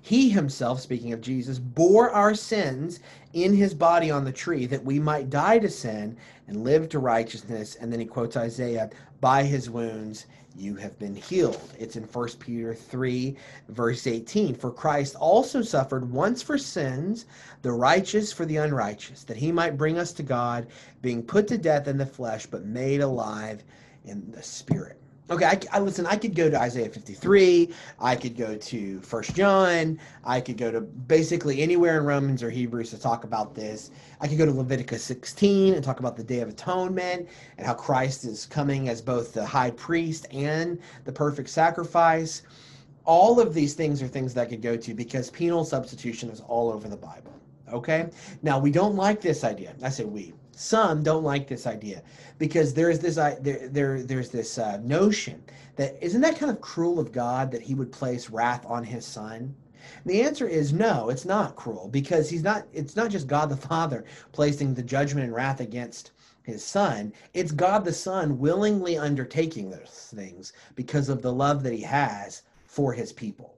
He 0.00 0.28
himself, 0.28 0.80
speaking 0.80 1.14
of 1.14 1.22
Jesus, 1.22 1.58
bore 1.58 2.10
our 2.10 2.34
sins 2.34 3.00
in 3.32 3.54
his 3.54 3.72
body 3.72 4.10
on 4.10 4.24
the 4.24 4.32
tree 4.32 4.66
that 4.66 4.84
we 4.84 4.98
might 4.98 5.30
die 5.30 5.58
to 5.58 5.70
sin 5.70 6.18
and 6.46 6.62
live 6.62 6.90
to 6.90 6.98
righteousness. 6.98 7.76
And 7.76 7.90
then 7.90 8.00
he 8.00 8.06
quotes 8.06 8.36
Isaiah, 8.36 8.90
by 9.22 9.44
his 9.44 9.70
wounds 9.70 10.26
you 10.56 10.76
have 10.76 10.98
been 10.98 11.14
healed. 11.14 11.72
It's 11.78 11.96
in 11.96 12.04
1 12.04 12.28
Peter 12.38 12.74
3, 12.74 13.36
verse 13.68 14.06
18. 14.06 14.54
For 14.54 14.70
Christ 14.70 15.16
also 15.16 15.62
suffered 15.62 16.10
once 16.10 16.42
for 16.42 16.58
sins, 16.58 17.26
the 17.62 17.72
righteous 17.72 18.32
for 18.32 18.44
the 18.44 18.56
unrighteous, 18.58 19.24
that 19.24 19.36
he 19.36 19.50
might 19.50 19.76
bring 19.76 19.98
us 19.98 20.12
to 20.12 20.22
God, 20.22 20.68
being 21.02 21.22
put 21.22 21.48
to 21.48 21.58
death 21.58 21.88
in 21.88 21.98
the 21.98 22.06
flesh, 22.06 22.46
but 22.46 22.64
made 22.64 23.00
alive 23.00 23.64
in 24.04 24.30
the 24.30 24.42
spirit. 24.42 25.00
Okay, 25.30 25.46
I, 25.46 25.58
I, 25.72 25.80
listen. 25.80 26.04
I 26.04 26.16
could 26.16 26.34
go 26.34 26.50
to 26.50 26.60
Isaiah 26.60 26.90
53. 26.90 27.70
I 27.98 28.14
could 28.14 28.36
go 28.36 28.56
to 28.56 29.00
First 29.00 29.34
John. 29.34 29.98
I 30.22 30.38
could 30.38 30.58
go 30.58 30.70
to 30.70 30.82
basically 30.82 31.62
anywhere 31.62 31.98
in 31.98 32.04
Romans 32.04 32.42
or 32.42 32.50
Hebrews 32.50 32.90
to 32.90 33.00
talk 33.00 33.24
about 33.24 33.54
this. 33.54 33.90
I 34.20 34.28
could 34.28 34.36
go 34.36 34.44
to 34.44 34.52
Leviticus 34.52 35.02
16 35.02 35.72
and 35.72 35.82
talk 35.82 35.98
about 35.98 36.18
the 36.18 36.24
Day 36.24 36.40
of 36.40 36.50
Atonement 36.50 37.26
and 37.56 37.66
how 37.66 37.72
Christ 37.72 38.26
is 38.26 38.44
coming 38.44 38.90
as 38.90 39.00
both 39.00 39.32
the 39.32 39.46
high 39.46 39.70
priest 39.70 40.26
and 40.30 40.78
the 41.06 41.12
perfect 41.12 41.48
sacrifice. 41.48 42.42
All 43.06 43.40
of 43.40 43.54
these 43.54 43.72
things 43.72 44.02
are 44.02 44.08
things 44.08 44.34
that 44.34 44.42
I 44.42 44.50
could 44.50 44.62
go 44.62 44.76
to 44.76 44.92
because 44.92 45.30
penal 45.30 45.64
substitution 45.64 46.28
is 46.28 46.40
all 46.40 46.70
over 46.70 46.86
the 46.86 46.98
Bible. 46.98 47.32
Okay, 47.72 48.10
now 48.42 48.58
we 48.58 48.70
don't 48.70 48.94
like 48.94 49.22
this 49.22 49.42
idea. 49.42 49.74
I 49.82 49.88
say 49.88 50.04
we 50.04 50.34
some 50.56 51.02
don't 51.02 51.24
like 51.24 51.46
this 51.46 51.66
idea 51.66 52.02
because 52.38 52.74
there's 52.74 52.98
this 52.98 53.16
there, 53.16 53.68
there 53.68 54.02
there's 54.02 54.30
this 54.30 54.58
uh, 54.58 54.78
notion 54.78 55.42
that 55.76 55.96
isn't 56.00 56.20
that 56.20 56.38
kind 56.38 56.50
of 56.50 56.60
cruel 56.60 56.98
of 56.98 57.12
God 57.12 57.50
that 57.50 57.62
he 57.62 57.74
would 57.74 57.92
place 57.92 58.30
wrath 58.30 58.64
on 58.66 58.84
his 58.84 59.04
son. 59.04 59.54
And 60.02 60.12
the 60.12 60.22
answer 60.22 60.48
is 60.48 60.72
no, 60.72 61.10
it's 61.10 61.24
not 61.24 61.56
cruel 61.56 61.88
because 61.88 62.30
he's 62.30 62.42
not 62.42 62.66
it's 62.72 62.96
not 62.96 63.10
just 63.10 63.26
God 63.26 63.50
the 63.50 63.56
Father 63.56 64.04
placing 64.32 64.74
the 64.74 64.82
judgment 64.82 65.24
and 65.24 65.34
wrath 65.34 65.60
against 65.60 66.12
his 66.44 66.62
son, 66.62 67.12
it's 67.32 67.52
God 67.52 67.84
the 67.84 67.92
Son 67.92 68.38
willingly 68.38 68.98
undertaking 68.98 69.70
those 69.70 70.12
things 70.14 70.52
because 70.74 71.08
of 71.08 71.22
the 71.22 71.32
love 71.32 71.62
that 71.62 71.72
he 71.72 71.80
has 71.80 72.42
for 72.66 72.92
his 72.92 73.12
people. 73.12 73.56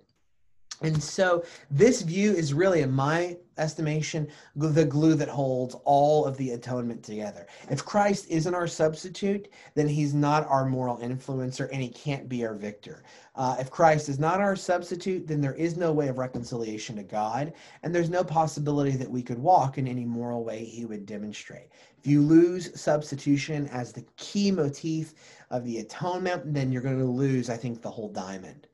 And 0.83 1.03
so 1.03 1.43
this 1.71 2.03
view 2.03 2.35
is 2.35 2.53
really, 2.53 2.83
in 2.83 2.93
my 2.93 3.39
estimation, 3.57 4.29
the 4.55 4.85
glue 4.85 5.15
that 5.15 5.29
holds 5.29 5.75
all 5.85 6.27
of 6.27 6.37
the 6.37 6.51
atonement 6.51 7.03
together. 7.03 7.47
If 7.71 7.83
Christ 7.83 8.27
isn't 8.29 8.55
our 8.55 8.67
substitute, 8.67 9.49
then 9.75 9.89
he's 9.89 10.13
not 10.13 10.47
our 10.49 10.67
moral 10.67 10.99
influencer 10.99 11.71
and 11.73 11.81
he 11.81 11.89
can't 11.89 12.29
be 12.29 12.45
our 12.45 12.55
victor. 12.55 13.05
Uh, 13.35 13.57
if 13.59 13.71
Christ 13.71 14.11
is 14.11 14.19
not 14.19 14.41
our 14.41 14.55
substitute, 14.55 15.27
then 15.27 15.41
there 15.41 15.55
is 15.55 15.79
no 15.79 15.93
way 15.93 16.09
of 16.09 16.19
reconciliation 16.19 16.97
to 16.97 17.03
God, 17.03 17.55
and 17.83 17.95
there's 17.95 18.11
no 18.11 18.25
possibility 18.25 18.97
that 18.97 19.11
we 19.11 19.23
could 19.23 19.39
walk 19.39 19.79
in 19.79 19.89
any 19.89 20.05
moral 20.05 20.45
way 20.45 20.65
he 20.65 20.85
would 20.85 21.07
demonstrate. 21.07 21.71
If 21.99 22.07
you 22.07 22.21
lose 22.21 22.79
substitution 22.79 23.67
as 23.69 23.93
the 23.93 24.05
key 24.17 24.51
motif 24.51 25.15
of 25.51 25.65
the 25.65 25.79
atonement, 25.79 26.53
then 26.53 26.71
you're 26.71 26.83
going 26.83 26.99
to 26.99 27.05
lose, 27.05 27.49
I 27.49 27.57
think, 27.57 27.81
the 27.81 27.91
whole 27.91 28.11
diamond. 28.11 28.67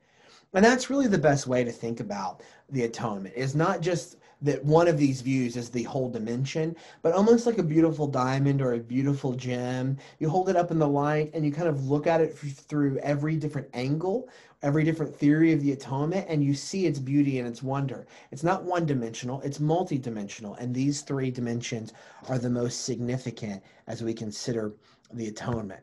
And 0.53 0.63
that's 0.63 0.89
really 0.89 1.07
the 1.07 1.17
best 1.17 1.47
way 1.47 1.63
to 1.63 1.71
think 1.71 1.99
about 1.99 2.41
the 2.69 2.83
atonement 2.83 3.33
is 3.35 3.55
not 3.55 3.81
just 3.81 4.17
that 4.43 4.63
one 4.63 4.87
of 4.89 4.97
these 4.97 5.21
views 5.21 5.55
is 5.55 5.69
the 5.69 5.83
whole 5.83 6.09
dimension, 6.09 6.75
but 7.01 7.13
almost 7.13 7.45
like 7.45 7.57
a 7.57 7.63
beautiful 7.63 8.05
diamond 8.05 8.61
or 8.61 8.73
a 8.73 8.79
beautiful 8.79 9.33
gem. 9.33 9.97
You 10.19 10.29
hold 10.29 10.49
it 10.49 10.57
up 10.57 10.69
in 10.69 10.79
the 10.79 10.87
light 10.87 11.31
and 11.33 11.45
you 11.45 11.51
kind 11.51 11.69
of 11.69 11.87
look 11.87 12.07
at 12.07 12.21
it 12.21 12.37
through 12.37 12.99
every 12.99 13.37
different 13.37 13.69
angle, 13.73 14.27
every 14.61 14.83
different 14.83 15.15
theory 15.15 15.53
of 15.53 15.61
the 15.61 15.71
atonement, 15.71 16.25
and 16.27 16.43
you 16.43 16.53
see 16.53 16.85
its 16.85 16.99
beauty 16.99 17.39
and 17.39 17.47
its 17.47 17.63
wonder. 17.63 18.05
It's 18.31 18.43
not 18.43 18.63
one 18.63 18.85
dimensional, 18.85 19.41
it's 19.41 19.61
multi-dimensional. 19.61 20.55
And 20.55 20.75
these 20.75 21.01
three 21.01 21.31
dimensions 21.31 21.93
are 22.27 22.37
the 22.37 22.49
most 22.49 22.83
significant 22.83 23.63
as 23.87 24.03
we 24.03 24.13
consider 24.13 24.73
the 25.13 25.29
atonement. 25.29 25.81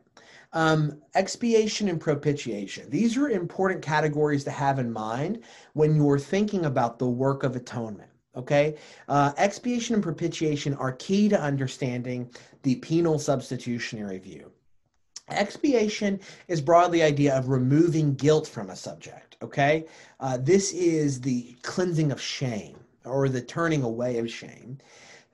Um, 0.52 1.00
expiation 1.14 1.88
and 1.88 2.00
propitiation. 2.00 2.90
These 2.90 3.16
are 3.16 3.28
important 3.28 3.82
categories 3.82 4.42
to 4.44 4.50
have 4.50 4.80
in 4.80 4.92
mind 4.92 5.44
when 5.74 5.94
you're 5.94 6.18
thinking 6.18 6.64
about 6.64 6.98
the 6.98 7.08
work 7.08 7.44
of 7.44 7.54
atonement. 7.54 8.10
Okay, 8.36 8.76
uh, 9.08 9.32
expiation 9.36 9.94
and 9.94 10.02
propitiation 10.02 10.74
are 10.74 10.92
key 10.92 11.28
to 11.28 11.40
understanding 11.40 12.30
the 12.62 12.76
penal 12.76 13.18
substitutionary 13.18 14.18
view. 14.18 14.50
Expiation 15.28 16.18
is 16.48 16.60
broadly 16.60 16.98
the 16.98 17.04
idea 17.04 17.36
of 17.36 17.48
removing 17.48 18.14
guilt 18.14 18.46
from 18.46 18.70
a 18.70 18.76
subject. 18.76 19.36
Okay, 19.42 19.86
uh, 20.18 20.36
this 20.36 20.72
is 20.72 21.20
the 21.20 21.56
cleansing 21.62 22.10
of 22.10 22.20
shame 22.20 22.78
or 23.04 23.28
the 23.28 23.40
turning 23.40 23.82
away 23.82 24.18
of 24.18 24.30
shame. 24.30 24.78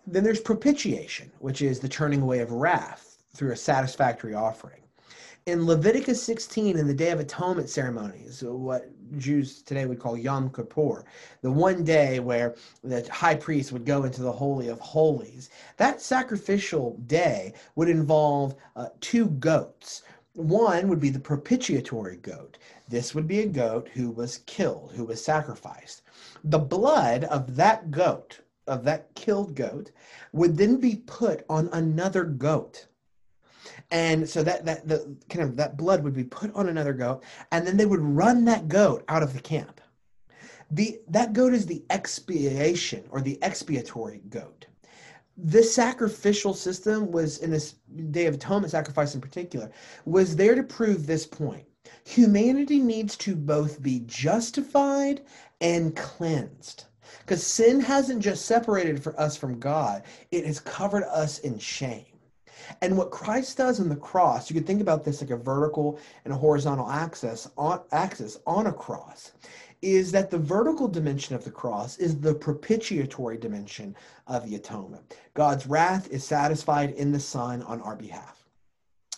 Then 0.06 0.24
there's 0.24 0.40
propitiation, 0.40 1.32
which 1.38 1.62
is 1.62 1.80
the 1.80 1.88
turning 1.88 2.22
away 2.22 2.40
of 2.40 2.52
wrath 2.52 3.18
through 3.34 3.52
a 3.52 3.56
satisfactory 3.56 4.34
offering 4.34 4.85
in 5.46 5.64
Leviticus 5.64 6.20
16, 6.24 6.76
in 6.76 6.88
the 6.88 6.94
Day 6.94 7.10
of 7.10 7.20
Atonement 7.20 7.68
ceremony, 7.68 8.26
ceremonies, 8.28 8.42
what 8.42 8.90
Jews 9.16 9.62
today 9.62 9.86
would 9.86 10.00
call 10.00 10.18
Yom 10.18 10.50
Kippur, 10.50 11.04
the 11.40 11.52
one 11.52 11.84
day 11.84 12.18
where 12.18 12.56
the 12.82 13.08
high 13.12 13.36
priest 13.36 13.70
would 13.70 13.84
go 13.84 14.02
into 14.02 14.22
the 14.22 14.32
Holy 14.32 14.66
of 14.66 14.80
Holies, 14.80 15.48
that 15.76 16.02
sacrificial 16.02 16.96
day 17.06 17.54
would 17.76 17.88
involve 17.88 18.56
uh, 18.74 18.88
two 19.00 19.26
goats. 19.26 20.02
One 20.32 20.88
would 20.88 20.98
be 20.98 21.10
the 21.10 21.20
propitiatory 21.20 22.16
goat. 22.16 22.58
This 22.88 23.14
would 23.14 23.28
be 23.28 23.38
a 23.38 23.46
goat 23.46 23.88
who 23.94 24.10
was 24.10 24.38
killed, 24.46 24.94
who 24.96 25.04
was 25.04 25.24
sacrificed. 25.24 26.02
The 26.42 26.58
blood 26.58 27.22
of 27.22 27.54
that 27.54 27.92
goat, 27.92 28.40
of 28.66 28.82
that 28.82 29.14
killed 29.14 29.54
goat, 29.54 29.92
would 30.32 30.56
then 30.56 30.78
be 30.78 30.96
put 30.96 31.46
on 31.48 31.68
another 31.72 32.24
goat 32.24 32.88
and 33.90 34.28
so 34.28 34.42
that 34.42 34.64
that 34.64 34.88
the 34.88 35.16
kind 35.28 35.44
of 35.44 35.56
that 35.56 35.76
blood 35.76 36.02
would 36.02 36.14
be 36.14 36.24
put 36.24 36.54
on 36.54 36.68
another 36.68 36.92
goat 36.92 37.22
and 37.52 37.66
then 37.66 37.76
they 37.76 37.86
would 37.86 38.00
run 38.00 38.44
that 38.44 38.68
goat 38.68 39.04
out 39.08 39.22
of 39.22 39.32
the 39.32 39.40
camp. 39.40 39.80
The 40.70 41.00
that 41.08 41.32
goat 41.32 41.54
is 41.54 41.66
the 41.66 41.84
expiation 41.90 43.04
or 43.10 43.20
the 43.20 43.38
expiatory 43.42 44.22
goat. 44.28 44.66
This 45.36 45.74
sacrificial 45.74 46.54
system 46.54 47.12
was 47.12 47.38
in 47.38 47.50
this 47.50 47.74
day 48.10 48.26
of 48.26 48.34
atonement 48.34 48.70
sacrifice 48.70 49.14
in 49.14 49.20
particular 49.20 49.70
was 50.04 50.34
there 50.34 50.54
to 50.54 50.62
prove 50.62 51.06
this 51.06 51.26
point. 51.26 51.64
Humanity 52.04 52.80
needs 52.80 53.16
to 53.18 53.36
both 53.36 53.80
be 53.80 54.00
justified 54.06 55.22
and 55.60 55.94
cleansed 55.94 56.84
because 57.20 57.46
sin 57.46 57.80
hasn't 57.80 58.22
just 58.22 58.44
separated 58.44 59.02
for 59.02 59.18
us 59.18 59.36
from 59.36 59.58
god 59.58 60.02
it 60.30 60.44
has 60.44 60.60
covered 60.60 61.04
us 61.04 61.38
in 61.38 61.58
shame 61.58 62.15
and 62.82 62.96
what 62.96 63.10
Christ 63.10 63.56
does 63.56 63.80
on 63.80 63.88
the 63.88 63.96
cross, 63.96 64.50
you 64.50 64.54
could 64.54 64.66
think 64.66 64.80
about 64.80 65.04
this 65.04 65.20
like 65.20 65.30
a 65.30 65.36
vertical 65.36 65.98
and 66.24 66.32
a 66.32 66.36
horizontal 66.36 66.90
axis 66.90 67.48
on 67.56 67.80
axis 67.92 68.38
on 68.46 68.66
a 68.66 68.72
cross, 68.72 69.32
is 69.82 70.10
that 70.12 70.30
the 70.30 70.38
vertical 70.38 70.88
dimension 70.88 71.34
of 71.34 71.44
the 71.44 71.50
cross 71.50 71.98
is 71.98 72.18
the 72.18 72.34
propitiatory 72.34 73.36
dimension 73.36 73.94
of 74.26 74.48
the 74.48 74.56
atonement. 74.56 75.16
God's 75.34 75.66
wrath 75.66 76.08
is 76.10 76.24
satisfied 76.24 76.90
in 76.92 77.12
the 77.12 77.20
Son 77.20 77.62
on 77.62 77.80
our 77.82 77.96
behalf. 77.96 78.46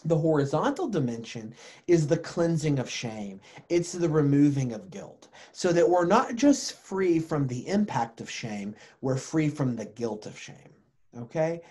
The 0.05 0.19
horizontal 0.19 0.89
dimension 0.89 1.55
is 1.87 2.07
the 2.07 2.17
cleansing 2.17 2.79
of 2.79 2.89
shame. 2.89 3.41
It's 3.69 3.93
the 3.93 4.09
removing 4.09 4.73
of 4.73 4.91
guilt. 4.91 5.29
So 5.53 5.73
that 5.73 5.89
we're 5.89 6.07
not 6.07 6.37
just 6.37 6.75
free 6.75 7.19
from 7.19 7.47
the 7.47 7.67
impact 7.67 8.21
of 8.21 8.31
shame, 8.31 8.77
we're 9.01 9.17
free 9.17 9.49
from 9.49 9.75
the 9.75 9.87
guilt 9.87 10.27
of 10.27 10.39
shame. 10.39 10.73
Okay? 11.19 11.63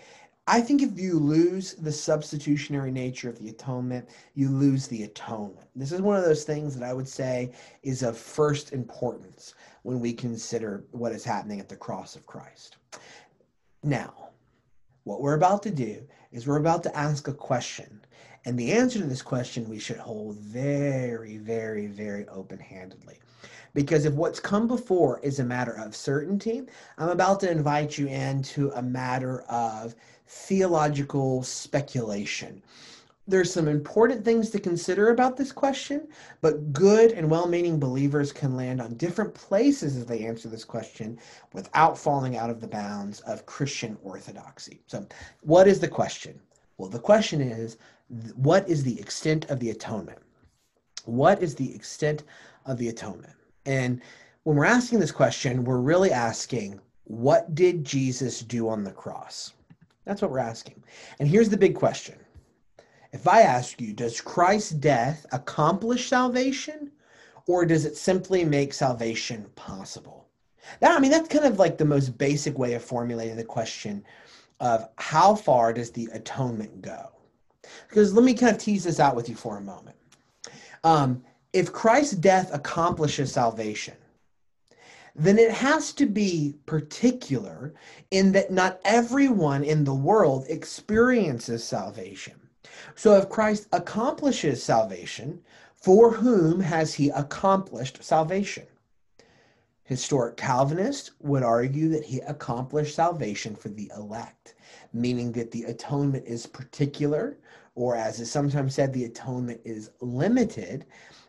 I 0.49 0.61
think 0.61 0.81
if 0.81 0.97
you 0.97 1.19
lose 1.19 1.73
the 1.73 1.91
substitutionary 1.91 2.89
nature 2.89 3.29
of 3.29 3.37
the 3.37 3.49
atonement, 3.49 4.07
you 4.33 4.47
lose 4.49 4.87
the 4.87 5.03
atonement. 5.03 5.67
This 5.75 5.91
is 5.91 6.01
one 6.01 6.15
of 6.15 6.23
those 6.23 6.45
things 6.45 6.73
that 6.73 6.87
I 6.87 6.93
would 6.93 7.07
say 7.07 7.51
is 7.83 8.01
of 8.01 8.17
first 8.17 8.71
importance 8.71 9.55
when 9.83 9.99
we 9.99 10.13
consider 10.13 10.85
what 10.91 11.11
is 11.11 11.25
happening 11.25 11.59
at 11.59 11.67
the 11.67 11.75
cross 11.75 12.15
of 12.15 12.25
Christ. 12.25 12.77
Now, 13.83 14.29
what 15.03 15.21
we're 15.21 15.35
about 15.35 15.63
to 15.63 15.69
do 15.69 16.01
is 16.31 16.47
we're 16.47 16.57
about 16.59 16.83
to 16.83 16.97
ask 16.97 17.27
a 17.27 17.33
question. 17.33 17.99
And 18.45 18.57
the 18.57 18.71
answer 18.71 18.99
to 18.99 19.05
this 19.05 19.21
question 19.21 19.67
we 19.67 19.79
should 19.79 19.97
hold 19.97 20.37
very, 20.37 21.35
very, 21.37 21.87
very 21.87 22.25
open 22.29 22.59
handedly. 22.59 23.19
Because 23.73 24.05
if 24.05 24.13
what's 24.13 24.39
come 24.39 24.67
before 24.67 25.19
is 25.19 25.39
a 25.39 25.43
matter 25.43 25.73
of 25.73 25.95
certainty, 25.95 26.63
I'm 26.97 27.09
about 27.09 27.41
to 27.41 27.51
invite 27.51 27.97
you 27.97 28.07
into 28.07 28.71
a 28.71 28.81
matter 28.81 29.41
of 29.41 29.93
theological 30.27 31.43
speculation. 31.43 32.61
There's 33.29 33.51
some 33.51 33.67
important 33.67 34.23
things 34.23 34.49
to 34.51 34.59
consider 34.59 35.09
about 35.09 35.35
this 35.35 35.51
question, 35.51 36.07
but 36.41 36.71
good 36.71 37.11
and 37.11 37.29
well 37.29 37.47
meaning 37.47 37.77
believers 37.79 38.31
can 38.31 38.55
land 38.55 38.79
on 38.79 38.95
different 38.95 39.33
places 39.33 39.97
as 39.97 40.05
they 40.05 40.25
answer 40.25 40.47
this 40.47 40.63
question 40.63 41.19
without 41.51 41.97
falling 41.97 42.37
out 42.37 42.49
of 42.49 42.61
the 42.61 42.67
bounds 42.67 43.19
of 43.21 43.45
Christian 43.45 43.97
orthodoxy. 44.01 44.79
So, 44.87 45.05
what 45.41 45.67
is 45.67 45.79
the 45.79 45.89
question? 45.89 46.39
Well, 46.77 46.89
the 46.89 46.99
question 46.99 47.41
is 47.41 47.77
what 48.35 48.67
is 48.69 48.83
the 48.83 48.99
extent 48.99 49.49
of 49.49 49.59
the 49.59 49.71
atonement? 49.71 50.19
What 51.03 51.41
is 51.41 51.55
the 51.55 51.73
extent 51.75 52.23
of 52.65 52.77
the 52.77 52.87
atonement? 52.89 53.33
And 53.65 54.01
when 54.43 54.55
we're 54.55 54.65
asking 54.65 54.99
this 54.99 55.11
question, 55.11 55.65
we're 55.65 55.79
really 55.79 56.11
asking, 56.11 56.79
what 57.03 57.53
did 57.55 57.83
Jesus 57.83 58.39
do 58.39 58.69
on 58.69 58.83
the 58.83 58.91
cross? 58.91 59.53
That's 60.07 60.21
what 60.21 60.31
we're 60.31 60.39
asking. 60.39 60.81
And 61.19 61.27
here's 61.27 61.49
the 61.49 61.57
big 61.57 61.75
question. 61.75 62.15
If 63.11 63.27
I 63.27 63.41
ask 63.41 63.81
you, 63.81 63.93
does 63.93 64.21
Christ's 64.21 64.71
death 64.71 65.25
accomplish 65.31 66.07
salvation 66.07 66.91
or 67.45 67.65
does 67.65 67.85
it 67.85 67.97
simply 67.97 68.45
make 68.45 68.73
salvation 68.73 69.45
possible? 69.55 70.27
That, 70.79 70.95
I 70.95 70.99
mean, 70.99 71.11
that's 71.11 71.29
kind 71.29 71.45
of 71.45 71.59
like 71.59 71.77
the 71.77 71.85
most 71.85 72.17
basic 72.17 72.57
way 72.57 72.73
of 72.73 72.83
formulating 72.83 73.35
the 73.35 73.43
question 73.43 74.03
of 74.59 74.89
how 74.97 75.35
far 75.35 75.73
does 75.73 75.91
the 75.91 76.09
atonement 76.13 76.81
go? 76.81 77.09
Because 77.87 78.13
let 78.13 78.23
me 78.23 78.33
kind 78.33 78.55
of 78.55 78.61
tease 78.61 78.85
this 78.85 78.99
out 78.99 79.15
with 79.15 79.29
you 79.29 79.35
for 79.35 79.57
a 79.57 79.61
moment. 79.61 79.95
Um, 80.83 81.23
if 81.53 81.71
Christ's 81.71 82.15
death 82.15 82.53
accomplishes 82.53 83.31
salvation, 83.31 83.95
then 85.17 85.39
it 85.39 85.51
has 85.51 85.93
to 85.93 86.05
be 86.05 86.55
particular 86.67 87.73
in 88.11 88.31
that 88.33 88.51
not 88.51 88.79
everyone 88.85 89.63
in 89.63 89.83
the 89.83 89.93
world 89.93 90.45
experiences 90.47 91.63
salvation. 91.63 92.35
So 92.95 93.15
if 93.15 93.27
Christ 93.27 93.67
accomplishes 93.73 94.63
salvation, 94.63 95.41
for 95.75 96.11
whom 96.11 96.59
has 96.59 96.93
he 96.93 97.09
accomplished 97.09 98.03
salvation? 98.03 98.67
Historic 99.83 100.37
Calvinists 100.37 101.11
would 101.19 101.43
argue 101.43 101.89
that 101.89 102.03
he 102.03 102.19
accomplished 102.19 102.95
salvation 102.95 103.55
for 103.55 103.69
the 103.69 103.91
elect, 103.95 104.53
meaning 104.93 105.31
that 105.31 105.49
the 105.49 105.63
atonement 105.63 106.25
is 106.27 106.45
particular, 106.45 107.37
or 107.73 107.95
as 107.95 108.19
is 108.19 108.29
sometimes 108.29 108.75
said, 108.75 108.93
the 108.93 109.05
atonement 109.05 109.61
is 109.63 109.89
limited 110.01 110.85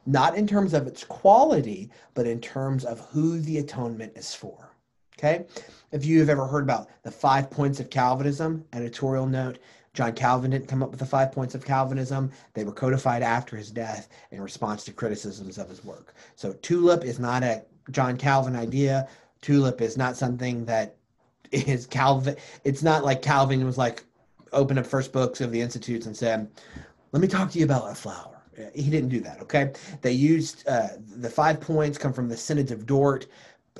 not 0.08 0.34
in 0.34 0.46
terms 0.46 0.72
of 0.72 0.86
its 0.86 1.04
quality, 1.04 1.90
but 2.14 2.26
in 2.26 2.40
terms 2.40 2.86
of 2.86 2.98
who 3.10 3.38
the 3.40 3.58
atonement 3.58 4.16
is 4.16 4.34
for. 4.34 4.70
Okay? 5.18 5.44
If 5.92 6.06
you 6.06 6.18
have 6.20 6.30
ever 6.30 6.46
heard 6.46 6.64
about 6.64 6.88
the 7.02 7.10
five 7.10 7.50
points 7.50 7.78
of 7.78 7.90
Calvinism, 7.90 8.64
editorial 8.72 9.26
note, 9.26 9.58
John 9.92 10.14
Calvin 10.14 10.52
didn't 10.52 10.68
come 10.68 10.82
up 10.82 10.90
with 10.90 11.00
the 11.00 11.06
five 11.06 11.30
points 11.30 11.54
of 11.54 11.64
Calvinism. 11.64 12.30
They 12.54 12.64
were 12.64 12.72
codified 12.72 13.22
after 13.22 13.54
his 13.54 13.70
death 13.70 14.08
in 14.30 14.40
response 14.40 14.82
to 14.84 14.92
criticisms 14.92 15.58
of 15.58 15.68
his 15.68 15.84
work. 15.84 16.14
So 16.36 16.54
TULIP 16.54 17.04
is 17.04 17.18
not 17.18 17.42
a 17.42 17.64
John 17.90 18.16
Calvin 18.16 18.56
idea. 18.56 19.08
Tulip 19.42 19.82
is 19.82 19.98
not 19.98 20.16
something 20.16 20.64
that 20.64 20.96
is 21.52 21.86
Calvin. 21.86 22.36
It's 22.64 22.82
not 22.82 23.04
like 23.04 23.20
Calvin 23.20 23.64
was 23.66 23.76
like, 23.76 24.04
opened 24.54 24.78
up 24.78 24.86
first 24.86 25.12
books 25.12 25.42
of 25.42 25.52
the 25.52 25.60
institutes 25.60 26.06
and 26.06 26.16
said, 26.16 26.48
let 27.12 27.20
me 27.20 27.28
talk 27.28 27.50
to 27.50 27.58
you 27.58 27.66
about 27.66 27.90
a 27.90 27.94
flower. 27.94 28.37
He 28.74 28.90
didn't 28.90 29.10
do 29.10 29.20
that. 29.20 29.40
Okay. 29.42 29.72
They 30.02 30.12
used 30.12 30.66
uh, 30.68 30.88
the 31.16 31.30
five 31.30 31.60
points 31.60 31.98
come 31.98 32.12
from 32.12 32.28
the 32.28 32.36
Synods 32.36 32.70
of 32.70 32.86
Dort. 32.86 33.26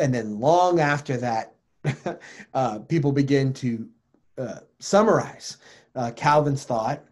And 0.00 0.14
then 0.14 0.38
long 0.38 0.80
after 0.80 1.16
that, 1.16 1.54
uh, 2.54 2.78
people 2.80 3.12
begin 3.12 3.52
to 3.54 3.88
uh, 4.36 4.60
summarize 4.78 5.56
uh, 5.96 6.12
Calvin's 6.14 6.64
thought 6.64 7.02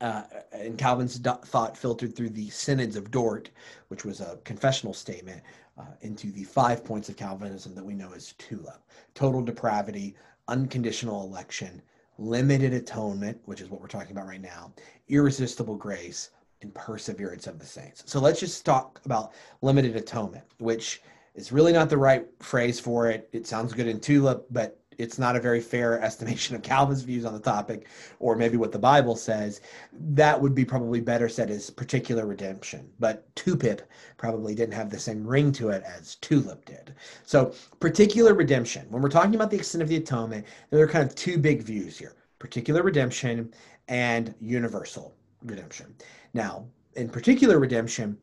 uh, 0.00 0.22
and 0.52 0.78
Calvin's 0.78 1.18
thought 1.18 1.76
filtered 1.76 2.14
through 2.14 2.30
the 2.30 2.50
Synods 2.50 2.96
of 2.96 3.10
Dort, 3.10 3.50
which 3.88 4.04
was 4.04 4.20
a 4.20 4.38
confessional 4.44 4.94
statement, 4.94 5.42
uh, 5.78 5.86
into 6.02 6.30
the 6.30 6.44
five 6.44 6.84
points 6.84 7.08
of 7.08 7.16
Calvinism 7.16 7.74
that 7.74 7.84
we 7.84 7.94
know 7.94 8.12
as 8.14 8.34
TULIP 8.34 8.80
total 9.14 9.42
depravity, 9.42 10.14
unconditional 10.48 11.24
election, 11.24 11.80
limited 12.18 12.72
atonement, 12.72 13.40
which 13.44 13.60
is 13.60 13.70
what 13.70 13.80
we're 13.80 13.86
talking 13.86 14.12
about 14.12 14.26
right 14.26 14.40
now, 14.40 14.72
irresistible 15.08 15.76
grace, 15.76 16.30
and 16.64 16.74
perseverance 16.74 17.46
of 17.46 17.60
the 17.60 17.66
saints. 17.66 18.02
So 18.06 18.18
let's 18.18 18.40
just 18.40 18.64
talk 18.64 19.00
about 19.04 19.32
limited 19.62 19.94
atonement, 19.94 20.44
which 20.58 21.02
is 21.34 21.52
really 21.52 21.72
not 21.72 21.88
the 21.88 21.98
right 21.98 22.26
phrase 22.40 22.80
for 22.80 23.08
it. 23.08 23.28
It 23.32 23.46
sounds 23.46 23.72
good 23.72 23.86
in 23.86 24.00
TULIP, 24.00 24.46
but 24.50 24.80
it's 24.96 25.18
not 25.18 25.36
a 25.36 25.40
very 25.40 25.60
fair 25.60 26.00
estimation 26.08 26.56
of 26.56 26.62
Calvin's 26.62 27.02
views 27.02 27.24
on 27.24 27.34
the 27.34 27.40
topic, 27.40 27.86
or 28.18 28.34
maybe 28.34 28.56
what 28.56 28.72
the 28.72 28.78
Bible 28.78 29.14
says. 29.14 29.60
That 29.92 30.40
would 30.40 30.54
be 30.54 30.64
probably 30.64 31.00
better 31.00 31.28
said 31.28 31.50
as 31.50 31.70
particular 31.70 32.26
redemption. 32.26 32.90
But 32.98 33.32
TUPIP 33.34 33.82
probably 34.16 34.54
didn't 34.54 34.74
have 34.74 34.90
the 34.90 34.98
same 34.98 35.26
ring 35.26 35.52
to 35.52 35.68
it 35.68 35.82
as 35.84 36.16
TULIP 36.16 36.64
did. 36.64 36.94
So, 37.24 37.52
particular 37.78 38.34
redemption. 38.34 38.86
When 38.88 39.02
we're 39.02 39.10
talking 39.10 39.34
about 39.34 39.50
the 39.50 39.58
extent 39.58 39.82
of 39.82 39.88
the 39.88 39.96
atonement, 39.96 40.46
there 40.70 40.82
are 40.82 40.88
kind 40.88 41.06
of 41.06 41.14
two 41.14 41.38
big 41.38 41.62
views 41.62 41.98
here 41.98 42.14
particular 42.38 42.82
redemption 42.82 43.50
and 43.88 44.34
universal 44.38 45.14
redemption. 45.44 45.94
Now, 46.32 46.66
in 46.94 47.08
particular 47.08 47.58
redemption, 47.58 48.18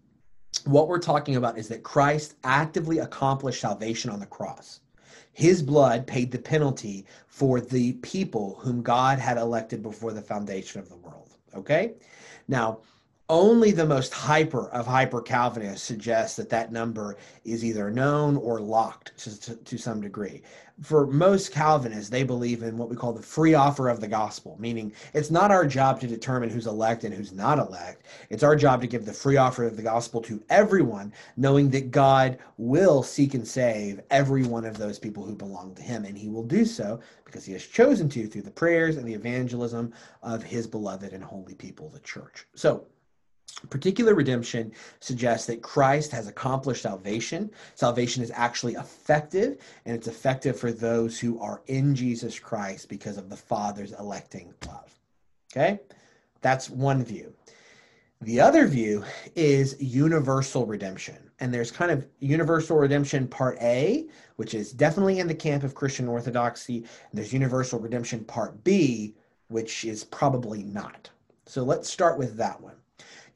what 0.66 0.88
we're 0.88 1.00
talking 1.00 1.36
about 1.38 1.58
is 1.58 1.68
that 1.70 1.84
Christ 1.84 2.36
actively 2.44 3.00
accomplished 3.00 3.62
salvation 3.62 4.12
on 4.12 4.20
the 4.20 4.26
cross. 4.26 4.82
His 5.34 5.62
blood 5.64 6.06
paid 6.06 6.32
the 6.32 6.40
penalty 6.40 7.06
for 7.28 7.62
the 7.62 7.94
people 7.94 8.60
whom 8.62 8.82
God 8.82 9.18
had 9.18 9.38
elected 9.38 9.82
before 9.82 10.12
the 10.12 10.22
foundation 10.22 10.80
of 10.82 10.90
the 10.90 10.98
world. 10.98 11.38
Okay? 11.56 11.94
Now, 12.48 12.80
only 13.32 13.72
the 13.72 13.86
most 13.86 14.14
hyper 14.14 14.70
of 14.72 14.86
hyper 14.86 15.22
Calvinists 15.22 15.88
suggests 15.88 16.36
that 16.36 16.50
that 16.50 16.74
number 16.74 17.16
is 17.46 17.64
either 17.64 17.90
known 17.90 18.36
or 18.36 18.60
locked 18.60 19.18
to, 19.20 19.40
to, 19.40 19.56
to, 19.56 19.78
some 19.78 20.02
degree. 20.02 20.42
For 20.82 21.08
most 21.08 21.54
Calvinists, 21.54 22.10
they 22.10 22.24
believe 22.24 22.62
in 22.62 22.78
what 22.78 22.90
we 22.90 22.98
call 22.98 23.14
the 23.14 23.22
free 23.22 23.54
offer 23.54 23.88
of 23.88 24.02
the 24.02 24.08
gospel, 24.08 24.58
meaning 24.60 24.92
it's 25.14 25.32
not 25.32 25.50
our 25.50 25.66
job 25.66 26.02
to 26.02 26.08
determine 26.08 26.50
who's 26.50 26.68
elect 26.68 27.06
and 27.06 27.14
who's 27.14 27.32
not 27.32 27.58
elect. 27.58 28.06
It's 28.30 28.44
our 28.44 28.56
job 28.56 28.82
to 28.82 28.88
give 28.88 29.06
the 29.06 29.14
free 29.14 29.38
offer 29.38 29.64
of 29.64 29.78
the 29.78 29.84
gospel 29.84 30.20
to 30.24 30.44
everyone, 30.50 31.14
knowing 31.38 31.70
that 31.70 31.90
God 31.90 32.38
will 32.58 33.02
seek 33.02 33.34
and 33.34 33.48
save 33.48 34.02
every 34.10 34.44
one 34.44 34.66
of 34.66 34.78
those 34.78 35.00
people 35.00 35.24
who 35.24 35.36
belong 35.36 35.74
to 35.76 35.82
Him. 35.82 36.04
And 36.04 36.18
He 36.18 36.28
will 36.28 36.44
do 36.44 36.66
so 36.66 37.00
because 37.24 37.46
He 37.46 37.54
has 37.54 37.66
chosen 37.66 38.10
to 38.10 38.28
through 38.28 38.42
the 38.42 38.52
prayers 38.52 38.98
and 38.98 39.08
the 39.08 39.14
evangelism 39.14 39.94
of 40.22 40.44
His 40.44 40.68
beloved 40.68 41.14
and 41.14 41.24
holy 41.24 41.56
people, 41.56 41.88
the 41.88 42.00
church. 42.00 42.46
So, 42.56 42.88
Particular 43.70 44.14
redemption 44.14 44.72
suggests 45.00 45.48
that 45.48 45.62
Christ 45.62 46.12
has 46.12 46.28
accomplished 46.28 46.84
salvation. 46.84 47.52
Salvation 47.76 48.24
is 48.24 48.32
actually 48.34 48.74
effective, 48.74 49.58
and 49.86 49.96
it's 49.96 50.08
effective 50.08 50.60
for 50.60 50.72
those 50.72 51.20
who 51.20 51.40
are 51.40 51.62
in 51.68 51.96
Jesus 51.96 52.40
Christ 52.40 52.90
because 52.90 53.18
of 53.18 53.30
the 53.30 53.38
Father's 53.38 53.94
electing 53.94 54.54
love. 54.68 54.94
Okay? 55.52 55.80
That's 56.42 56.70
one 56.70 57.04
view. 57.04 57.34
The 58.22 58.40
other 58.40 58.68
view 58.68 59.04
is 59.36 59.82
universal 59.82 60.68
redemption. 60.68 61.32
And 61.40 61.52
there's 61.52 61.72
kind 61.72 61.90
of 61.90 62.06
universal 62.20 62.78
redemption 62.78 63.28
part 63.28 63.58
A, 63.62 64.08
which 64.36 64.54
is 64.54 64.72
definitely 64.72 65.20
in 65.20 65.28
the 65.28 65.34
camp 65.34 65.64
of 65.64 65.74
Christian 65.74 66.08
orthodoxy. 66.08 66.78
And 66.78 66.88
there's 67.14 67.34
universal 67.34 67.80
redemption 67.80 68.24
part 68.24 68.64
B, 68.64 69.16
which 69.48 69.86
is 69.86 70.04
probably 70.04 70.62
not. 70.62 71.10
So 71.48 71.64
let's 71.64 71.90
start 71.90 72.20
with 72.20 72.38
that 72.38 72.62
one. 72.62 72.76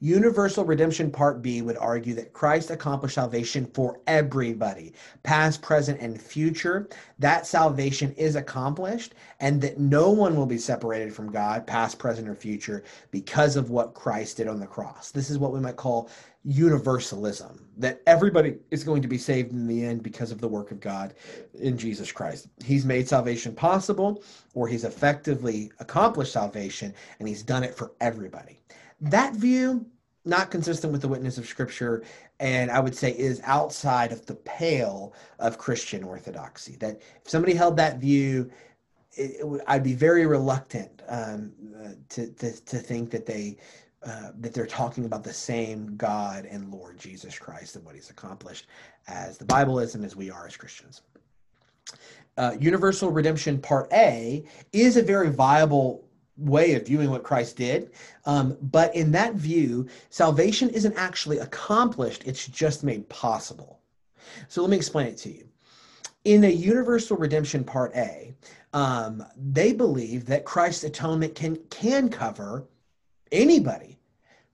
Universal 0.00 0.64
Redemption 0.64 1.10
Part 1.10 1.40
B 1.40 1.62
would 1.62 1.78
argue 1.78 2.14
that 2.14 2.32
Christ 2.34 2.70
accomplished 2.70 3.14
salvation 3.14 3.64
for 3.72 4.00
everybody, 4.06 4.92
past, 5.22 5.62
present, 5.62 6.00
and 6.00 6.20
future. 6.20 6.88
That 7.18 7.46
salvation 7.46 8.12
is 8.12 8.36
accomplished, 8.36 9.14
and 9.40 9.60
that 9.62 9.78
no 9.78 10.10
one 10.10 10.36
will 10.36 10.46
be 10.46 10.58
separated 10.58 11.14
from 11.14 11.32
God, 11.32 11.66
past, 11.66 11.98
present, 11.98 12.28
or 12.28 12.34
future, 12.34 12.84
because 13.10 13.56
of 13.56 13.70
what 13.70 13.94
Christ 13.94 14.36
did 14.36 14.48
on 14.48 14.60
the 14.60 14.66
cross. 14.66 15.10
This 15.10 15.30
is 15.30 15.38
what 15.38 15.52
we 15.52 15.60
might 15.60 15.76
call 15.76 16.10
universalism 16.44 17.66
that 17.76 18.00
everybody 18.06 18.56
is 18.70 18.84
going 18.84 19.02
to 19.02 19.08
be 19.08 19.18
saved 19.18 19.50
in 19.50 19.66
the 19.66 19.84
end 19.84 20.02
because 20.02 20.30
of 20.30 20.40
the 20.40 20.46
work 20.46 20.70
of 20.70 20.78
God 20.78 21.14
in 21.54 21.76
Jesus 21.76 22.12
Christ. 22.12 22.48
He's 22.64 22.84
made 22.84 23.08
salvation 23.08 23.54
possible, 23.54 24.22
or 24.54 24.68
he's 24.68 24.84
effectively 24.84 25.72
accomplished 25.80 26.32
salvation, 26.32 26.94
and 27.18 27.26
he's 27.26 27.42
done 27.42 27.64
it 27.64 27.74
for 27.74 27.92
everybody. 28.00 28.60
That 29.00 29.34
view, 29.34 29.86
not 30.24 30.50
consistent 30.50 30.92
with 30.92 31.02
the 31.02 31.08
witness 31.08 31.38
of 31.38 31.46
Scripture, 31.46 32.02
and 32.40 32.70
I 32.70 32.80
would 32.80 32.94
say 32.94 33.12
is 33.12 33.40
outside 33.44 34.12
of 34.12 34.24
the 34.26 34.34
pale 34.34 35.14
of 35.38 35.58
Christian 35.58 36.02
orthodoxy. 36.02 36.76
That 36.76 37.00
if 37.24 37.30
somebody 37.30 37.54
held 37.54 37.76
that 37.76 37.98
view, 37.98 38.50
it, 39.12 39.36
it, 39.40 39.62
I'd 39.66 39.84
be 39.84 39.94
very 39.94 40.26
reluctant 40.26 41.02
um, 41.08 41.52
uh, 41.82 41.90
to, 42.10 42.28
to, 42.32 42.64
to 42.64 42.78
think 42.78 43.10
that 43.10 43.26
they 43.26 43.56
uh, 44.06 44.30
that 44.38 44.54
they're 44.54 44.66
talking 44.66 45.04
about 45.04 45.24
the 45.24 45.32
same 45.32 45.96
God 45.96 46.44
and 46.44 46.70
Lord 46.70 46.98
Jesus 46.98 47.38
Christ 47.38 47.74
and 47.74 47.84
what 47.84 47.94
He's 47.94 48.10
accomplished 48.10 48.66
as 49.08 49.36
the 49.36 49.44
Bible 49.44 49.80
is 49.80 49.94
and 49.94 50.04
as 50.04 50.14
we 50.14 50.30
are 50.30 50.46
as 50.46 50.56
Christians. 50.56 51.02
Uh, 52.36 52.54
Universal 52.60 53.10
Redemption 53.10 53.58
Part 53.58 53.92
A 53.92 54.44
is 54.72 54.96
a 54.96 55.02
very 55.02 55.30
viable 55.30 56.05
way 56.36 56.74
of 56.74 56.86
viewing 56.86 57.10
what 57.10 57.22
Christ 57.22 57.56
did. 57.56 57.92
Um, 58.24 58.56
but 58.60 58.94
in 58.94 59.12
that 59.12 59.34
view, 59.34 59.88
salvation 60.10 60.68
isn't 60.70 60.94
actually 60.96 61.38
accomplished, 61.38 62.24
it's 62.26 62.46
just 62.46 62.84
made 62.84 63.08
possible. 63.08 63.80
So 64.48 64.60
let 64.60 64.70
me 64.70 64.76
explain 64.76 65.06
it 65.06 65.16
to 65.18 65.32
you. 65.32 65.48
In 66.24 66.44
a 66.44 66.50
universal 66.50 67.16
redemption 67.16 67.64
part 67.64 67.94
A, 67.94 68.34
um, 68.72 69.24
they 69.36 69.72
believe 69.72 70.26
that 70.26 70.44
Christ's 70.44 70.84
atonement 70.84 71.34
can, 71.34 71.56
can 71.70 72.08
cover 72.08 72.66
anybody 73.32 73.98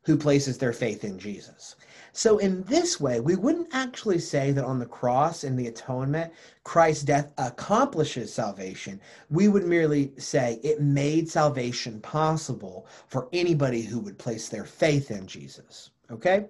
who 0.05 0.17
places 0.17 0.59
their 0.59 0.73
faith 0.73 1.05
in 1.05 1.19
Jesus. 1.19 1.77
So, 2.15 2.37
in 2.37 2.63
this 2.65 3.01
way, 3.01 3.21
we 3.21 3.37
wouldn't 3.37 3.69
actually 3.73 4.19
say 4.19 4.53
that 4.53 4.65
on 4.65 4.79
the 4.79 4.85
cross 4.87 5.45
and 5.45 5.59
the 5.59 5.69
atonement, 5.69 6.31
Christ's 6.63 7.05
death 7.05 7.33
accomplishes 7.39 8.33
salvation. 8.33 9.01
We 9.31 9.49
would 9.49 9.65
merely 9.65 10.13
say 10.19 10.61
it 10.63 10.83
made 10.83 11.31
salvation 11.31 12.01
possible 12.03 12.87
for 13.09 13.29
anybody 13.33 13.81
who 13.81 13.99
would 14.01 14.19
place 14.19 14.51
their 14.51 14.67
faith 14.67 15.11
in 15.11 15.27
Jesus. 15.27 15.91
Okay? 16.11 16.47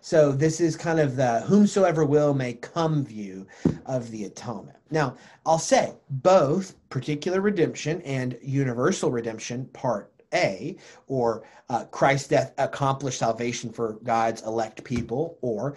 So, 0.00 0.32
this 0.32 0.60
is 0.60 0.74
kind 0.74 0.98
of 0.98 1.14
the 1.14 1.42
whomsoever 1.42 2.04
will 2.04 2.34
may 2.34 2.54
come 2.54 3.04
view 3.04 3.46
of 3.86 4.10
the 4.10 4.24
atonement. 4.24 4.78
Now, 4.90 5.16
I'll 5.46 5.60
say 5.60 5.94
both 6.10 6.74
particular 6.90 7.40
redemption 7.40 8.02
and 8.02 8.36
universal 8.42 9.12
redemption, 9.12 9.66
part 9.66 10.10
a, 10.34 10.76
or 11.06 11.44
uh, 11.68 11.84
Christ's 11.86 12.28
death 12.28 12.52
accomplished 12.58 13.18
salvation 13.18 13.70
for 13.70 13.94
God's 14.04 14.42
elect 14.42 14.84
people, 14.84 15.38
or 15.40 15.76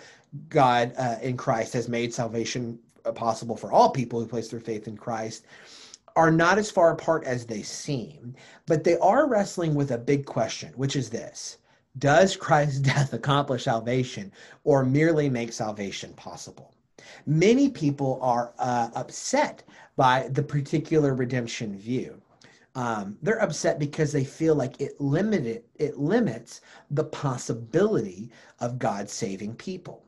God 0.49 0.93
uh, 0.97 1.15
in 1.21 1.37
Christ 1.37 1.73
has 1.73 1.87
made 1.87 2.13
salvation 2.13 2.79
possible 3.15 3.55
for 3.55 3.71
all 3.71 3.89
people 3.89 4.19
who 4.19 4.27
place 4.27 4.49
their 4.49 4.59
faith 4.59 4.87
in 4.87 4.97
Christ, 4.97 5.45
are 6.15 6.31
not 6.31 6.57
as 6.57 6.71
far 6.71 6.91
apart 6.91 7.23
as 7.25 7.45
they 7.45 7.61
seem, 7.61 8.35
but 8.65 8.83
they 8.83 8.97
are 8.97 9.29
wrestling 9.29 9.75
with 9.75 9.91
a 9.91 9.97
big 9.97 10.25
question, 10.25 10.73
which 10.75 10.95
is 10.95 11.09
this 11.09 11.57
Does 11.99 12.35
Christ's 12.35 12.79
death 12.93 13.13
accomplish 13.13 13.65
salvation 13.65 14.31
or 14.63 14.83
merely 14.83 15.29
make 15.29 15.53
salvation 15.53 16.13
possible? 16.13 16.73
Many 17.25 17.69
people 17.69 18.19
are 18.21 18.53
uh, 18.57 18.89
upset 18.95 19.63
by 19.95 20.27
the 20.29 20.43
particular 20.43 21.13
redemption 21.13 21.77
view 21.77 22.21
um, 22.77 23.17
they're 23.23 23.41
upset 23.41 23.79
because 23.79 24.11
they 24.11 24.23
feel 24.23 24.53
like 24.53 24.79
it 24.79 25.01
limited 25.01 25.63
it 25.75 25.97
limits 25.97 26.61
the 26.91 27.03
possibility 27.03 28.29
of 28.59 28.77
God 28.77 29.09
saving 29.09 29.55
people. 29.55 30.03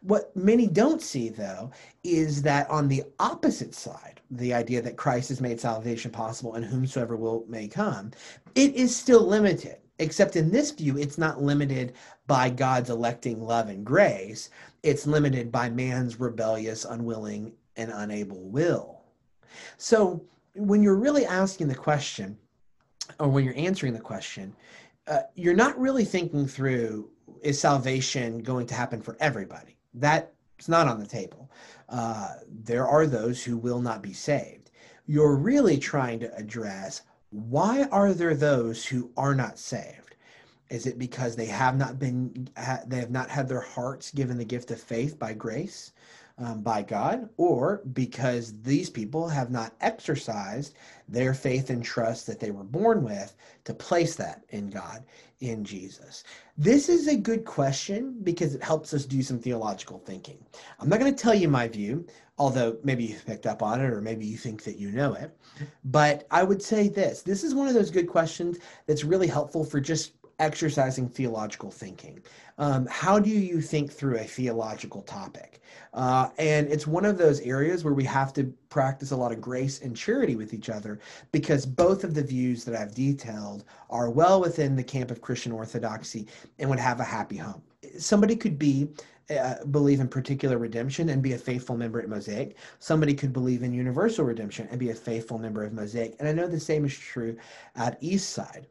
What 0.00 0.34
many 0.34 0.66
don't 0.66 1.02
see, 1.02 1.28
though, 1.28 1.70
is 2.02 2.40
that 2.42 2.68
on 2.70 2.88
the 2.88 3.04
opposite 3.20 3.74
side, 3.74 4.20
the 4.30 4.54
idea 4.54 4.80
that 4.82 4.96
Christ 4.96 5.28
has 5.28 5.42
made 5.42 5.60
salvation 5.60 6.10
possible 6.10 6.54
and 6.54 6.64
whomsoever 6.64 7.16
will 7.16 7.44
may 7.46 7.68
come, 7.68 8.12
it 8.54 8.74
is 8.74 8.96
still 8.96 9.24
limited. 9.26 9.76
except 9.98 10.36
in 10.36 10.50
this 10.50 10.70
view, 10.70 10.96
it's 10.96 11.18
not 11.18 11.42
limited 11.42 11.92
by 12.26 12.48
God's 12.48 12.90
electing 12.90 13.42
love 13.42 13.68
and 13.68 13.84
grace, 13.84 14.50
it's 14.82 15.06
limited 15.06 15.50
by 15.50 15.68
man's 15.68 16.20
rebellious, 16.20 16.84
unwilling, 16.84 17.52
and 17.76 17.90
unable 17.92 18.48
will. 18.48 19.00
So 19.76 20.22
when 20.58 20.82
you're 20.82 20.96
really 20.96 21.24
asking 21.24 21.68
the 21.68 21.74
question, 21.74 22.36
or 23.18 23.28
when 23.28 23.44
you're 23.44 23.56
answering 23.56 23.94
the 23.94 24.00
question, 24.00 24.54
uh, 25.06 25.20
you're 25.34 25.54
not 25.54 25.78
really 25.78 26.04
thinking 26.04 26.46
through 26.46 27.10
is 27.42 27.60
salvation 27.60 28.42
going 28.42 28.66
to 28.66 28.74
happen 28.74 29.00
for 29.00 29.16
everybody? 29.20 29.76
That's 29.94 30.68
not 30.68 30.88
on 30.88 31.00
the 31.00 31.06
table. 31.06 31.50
Uh, 31.88 32.34
there 32.46 32.86
are 32.86 33.06
those 33.06 33.42
who 33.42 33.56
will 33.56 33.80
not 33.80 34.02
be 34.02 34.12
saved. 34.12 34.70
You're 35.06 35.36
really 35.36 35.78
trying 35.78 36.20
to 36.20 36.34
address 36.36 37.02
why 37.30 37.84
are 37.84 38.12
there 38.12 38.34
those 38.34 38.84
who 38.86 39.10
are 39.16 39.34
not 39.34 39.58
saved? 39.58 40.16
Is 40.70 40.86
it 40.86 40.98
because 40.98 41.36
they 41.36 41.46
have 41.46 41.76
not 41.76 41.98
been 41.98 42.48
they 42.86 42.98
have 42.98 43.10
not 43.10 43.30
had 43.30 43.48
their 43.48 43.60
hearts 43.60 44.10
given 44.10 44.36
the 44.36 44.44
gift 44.44 44.70
of 44.70 44.80
faith 44.80 45.18
by 45.18 45.32
grace? 45.32 45.92
Um, 46.38 46.62
by 46.62 46.82
God, 46.82 47.28
or 47.36 47.82
because 47.92 48.54
these 48.62 48.88
people 48.88 49.28
have 49.28 49.50
not 49.50 49.74
exercised 49.80 50.74
their 51.08 51.34
faith 51.34 51.70
and 51.70 51.84
trust 51.84 52.26
that 52.26 52.38
they 52.38 52.50
were 52.50 52.64
born 52.64 53.02
with 53.02 53.34
to 53.64 53.74
place 53.74 54.14
that 54.16 54.44
in 54.50 54.70
God, 54.70 55.04
in 55.40 55.64
Jesus? 55.64 56.24
This 56.56 56.88
is 56.88 57.08
a 57.08 57.16
good 57.16 57.44
question 57.44 58.18
because 58.22 58.54
it 58.54 58.62
helps 58.62 58.94
us 58.94 59.04
do 59.04 59.22
some 59.22 59.38
theological 59.38 59.98
thinking. 59.98 60.38
I'm 60.78 60.88
not 60.88 61.00
going 61.00 61.14
to 61.14 61.22
tell 61.22 61.34
you 61.34 61.48
my 61.48 61.68
view, 61.68 62.06
although 62.38 62.76
maybe 62.84 63.04
you 63.04 63.16
picked 63.26 63.46
up 63.46 63.62
on 63.62 63.80
it 63.80 63.90
or 63.90 64.00
maybe 64.00 64.26
you 64.26 64.36
think 64.36 64.62
that 64.64 64.78
you 64.78 64.90
know 64.92 65.14
it. 65.14 65.36
But 65.84 66.26
I 66.30 66.44
would 66.44 66.62
say 66.62 66.88
this 66.88 67.22
this 67.22 67.42
is 67.42 67.54
one 67.54 67.66
of 67.68 67.74
those 67.74 67.90
good 67.90 68.08
questions 68.08 68.58
that's 68.86 69.04
really 69.04 69.26
helpful 69.26 69.64
for 69.64 69.80
just 69.80 70.12
exercising 70.38 71.08
theological 71.08 71.70
thinking. 71.70 72.20
Um, 72.58 72.86
how 72.90 73.18
do 73.18 73.30
you 73.30 73.60
think 73.60 73.92
through 73.92 74.16
a 74.16 74.24
theological 74.24 75.02
topic? 75.02 75.60
Uh, 75.94 76.28
and 76.38 76.68
it's 76.68 76.86
one 76.86 77.04
of 77.04 77.18
those 77.18 77.40
areas 77.40 77.84
where 77.84 77.94
we 77.94 78.04
have 78.04 78.32
to 78.34 78.52
practice 78.68 79.10
a 79.10 79.16
lot 79.16 79.32
of 79.32 79.40
grace 79.40 79.80
and 79.80 79.96
charity 79.96 80.36
with 80.36 80.52
each 80.54 80.68
other 80.68 80.98
because 81.32 81.64
both 81.66 82.04
of 82.04 82.14
the 82.14 82.22
views 82.22 82.64
that 82.64 82.74
I've 82.74 82.94
detailed 82.94 83.64
are 83.90 84.10
well 84.10 84.40
within 84.40 84.76
the 84.76 84.84
camp 84.84 85.10
of 85.10 85.20
Christian 85.20 85.52
orthodoxy 85.52 86.26
and 86.58 86.68
would 86.68 86.78
have 86.78 87.00
a 87.00 87.04
happy 87.04 87.36
home. 87.36 87.62
Somebody 87.96 88.36
could 88.36 88.58
be 88.58 88.88
uh, 89.30 89.62
believe 89.66 90.00
in 90.00 90.08
particular 90.08 90.56
redemption 90.56 91.10
and 91.10 91.22
be 91.22 91.34
a 91.34 91.38
faithful 91.38 91.76
member 91.76 92.00
at 92.00 92.08
Mosaic. 92.08 92.56
Somebody 92.78 93.12
could 93.12 93.32
believe 93.32 93.62
in 93.62 93.74
universal 93.74 94.24
redemption 94.24 94.66
and 94.70 94.80
be 94.80 94.88
a 94.90 94.94
faithful 94.94 95.38
member 95.38 95.64
of 95.64 95.74
Mosaic. 95.74 96.16
And 96.18 96.26
I 96.26 96.32
know 96.32 96.46
the 96.46 96.58
same 96.58 96.86
is 96.86 96.96
true 96.96 97.36
at 97.76 98.00
Eastside. 98.00 98.64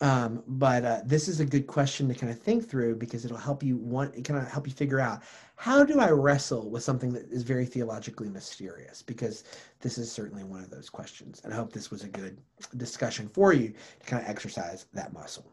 Um, 0.00 0.42
but 0.46 0.84
uh, 0.84 1.00
this 1.04 1.28
is 1.28 1.40
a 1.40 1.44
good 1.44 1.66
question 1.66 2.08
to 2.08 2.14
kind 2.14 2.32
of 2.32 2.38
think 2.38 2.68
through 2.68 2.96
because 2.96 3.24
it'll 3.24 3.36
help 3.36 3.62
you 3.62 3.76
want 3.76 4.14
it 4.14 4.24
kind 4.24 4.40
of 4.40 4.50
help 4.50 4.66
you 4.66 4.72
figure 4.72 5.00
out 5.00 5.22
how 5.56 5.84
do 5.84 6.00
I 6.00 6.10
wrestle 6.10 6.70
with 6.70 6.82
something 6.82 7.12
that 7.12 7.30
is 7.30 7.42
very 7.42 7.66
theologically 7.66 8.28
mysterious? 8.28 9.02
Because 9.02 9.44
this 9.80 9.98
is 9.98 10.10
certainly 10.10 10.44
one 10.44 10.60
of 10.60 10.70
those 10.70 10.88
questions. 10.88 11.42
And 11.44 11.52
I 11.52 11.56
hope 11.56 11.72
this 11.72 11.90
was 11.90 12.02
a 12.02 12.08
good 12.08 12.38
discussion 12.76 13.28
for 13.28 13.52
you 13.52 13.74
to 14.00 14.06
kind 14.06 14.22
of 14.22 14.28
exercise 14.28 14.86
that 14.94 15.12
muscle. 15.12 15.44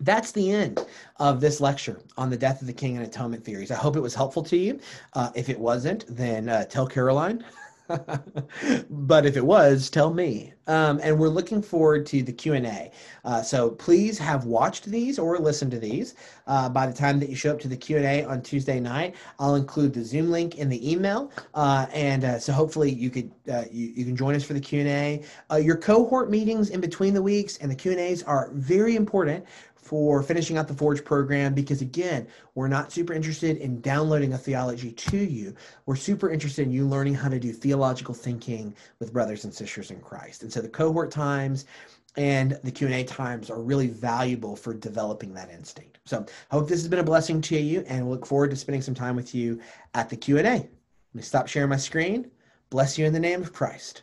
That's 0.00 0.32
the 0.32 0.50
end 0.50 0.84
of 1.18 1.40
this 1.40 1.60
lecture 1.60 2.00
on 2.16 2.30
the 2.30 2.36
death 2.36 2.60
of 2.60 2.66
the 2.66 2.72
king 2.72 2.96
and 2.96 3.06
atonement 3.06 3.44
theories. 3.44 3.70
I 3.70 3.76
hope 3.76 3.96
it 3.96 4.00
was 4.00 4.14
helpful 4.14 4.42
to 4.44 4.56
you. 4.56 4.80
Uh, 5.12 5.30
if 5.34 5.48
it 5.48 5.58
wasn't, 5.58 6.04
then 6.08 6.48
uh, 6.48 6.64
tell 6.64 6.86
Caroline. 6.86 7.44
but 8.90 9.26
if 9.26 9.36
it 9.36 9.44
was, 9.44 9.90
tell 9.90 10.12
me. 10.12 10.52
Um, 10.66 11.00
and 11.02 11.18
we're 11.18 11.28
looking 11.28 11.62
forward 11.62 12.06
to 12.06 12.22
the 12.22 12.32
Q 12.32 12.54
and 12.54 12.66
A. 12.66 12.92
Uh, 13.24 13.42
so 13.42 13.70
please 13.70 14.18
have 14.18 14.44
watched 14.44 14.84
these 14.84 15.18
or 15.18 15.36
listened 15.38 15.72
to 15.72 15.80
these. 15.80 16.14
Uh, 16.46 16.68
by 16.68 16.86
the 16.86 16.92
time 16.92 17.18
that 17.18 17.28
you 17.28 17.34
show 17.34 17.50
up 17.50 17.58
to 17.60 17.68
the 17.68 17.76
Q 17.76 17.96
and 17.96 18.06
A 18.06 18.24
on 18.24 18.40
Tuesday 18.42 18.78
night, 18.78 19.16
I'll 19.40 19.56
include 19.56 19.92
the 19.92 20.04
Zoom 20.04 20.30
link 20.30 20.58
in 20.58 20.68
the 20.68 20.92
email, 20.92 21.32
uh, 21.54 21.86
and 21.92 22.24
uh, 22.24 22.38
so 22.38 22.52
hopefully 22.52 22.92
you 22.92 23.10
could 23.10 23.32
uh, 23.50 23.64
you, 23.70 23.88
you 23.96 24.04
can 24.04 24.14
join 24.14 24.36
us 24.36 24.44
for 24.44 24.52
the 24.52 24.60
Q 24.60 24.80
and 24.80 24.88
A. 24.88 25.24
Uh, 25.50 25.56
your 25.56 25.76
cohort 25.76 26.30
meetings 26.30 26.70
in 26.70 26.80
between 26.80 27.14
the 27.14 27.22
weeks 27.22 27.56
and 27.56 27.70
the 27.70 27.74
Q 27.74 27.90
and 27.90 28.00
A's 28.00 28.22
are 28.22 28.50
very 28.52 28.94
important 28.94 29.44
for 29.82 30.22
finishing 30.22 30.58
out 30.58 30.68
the 30.68 30.74
Forge 30.74 31.04
program 31.04 31.54
because, 31.54 31.80
again, 31.80 32.26
we're 32.54 32.68
not 32.68 32.92
super 32.92 33.12
interested 33.12 33.56
in 33.56 33.80
downloading 33.80 34.34
a 34.34 34.38
theology 34.38 34.92
to 34.92 35.16
you. 35.16 35.54
We're 35.86 35.96
super 35.96 36.30
interested 36.30 36.66
in 36.66 36.72
you 36.72 36.86
learning 36.86 37.14
how 37.14 37.28
to 37.28 37.40
do 37.40 37.52
theological 37.52 38.14
thinking 38.14 38.74
with 38.98 39.12
brothers 39.12 39.44
and 39.44 39.54
sisters 39.54 39.90
in 39.90 40.00
Christ. 40.00 40.42
And 40.42 40.52
so 40.52 40.60
the 40.60 40.68
cohort 40.68 41.10
times 41.10 41.64
and 42.16 42.58
the 42.64 42.70
Q&A 42.70 43.04
times 43.04 43.50
are 43.50 43.60
really 43.60 43.86
valuable 43.86 44.56
for 44.56 44.74
developing 44.74 45.32
that 45.34 45.50
instinct. 45.50 45.98
So 46.04 46.26
I 46.50 46.54
hope 46.54 46.68
this 46.68 46.80
has 46.80 46.88
been 46.88 46.98
a 46.98 47.04
blessing 47.04 47.40
to 47.42 47.58
you 47.58 47.84
and 47.86 48.10
look 48.10 48.26
forward 48.26 48.50
to 48.50 48.56
spending 48.56 48.82
some 48.82 48.94
time 48.94 49.16
with 49.16 49.34
you 49.34 49.60
at 49.94 50.08
the 50.10 50.16
Q&A. 50.16 50.42
Let 50.42 50.68
me 51.14 51.22
stop 51.22 51.48
sharing 51.48 51.70
my 51.70 51.76
screen. 51.76 52.30
Bless 52.68 52.98
you 52.98 53.06
in 53.06 53.12
the 53.12 53.20
name 53.20 53.42
of 53.42 53.52
Christ. 53.52 54.02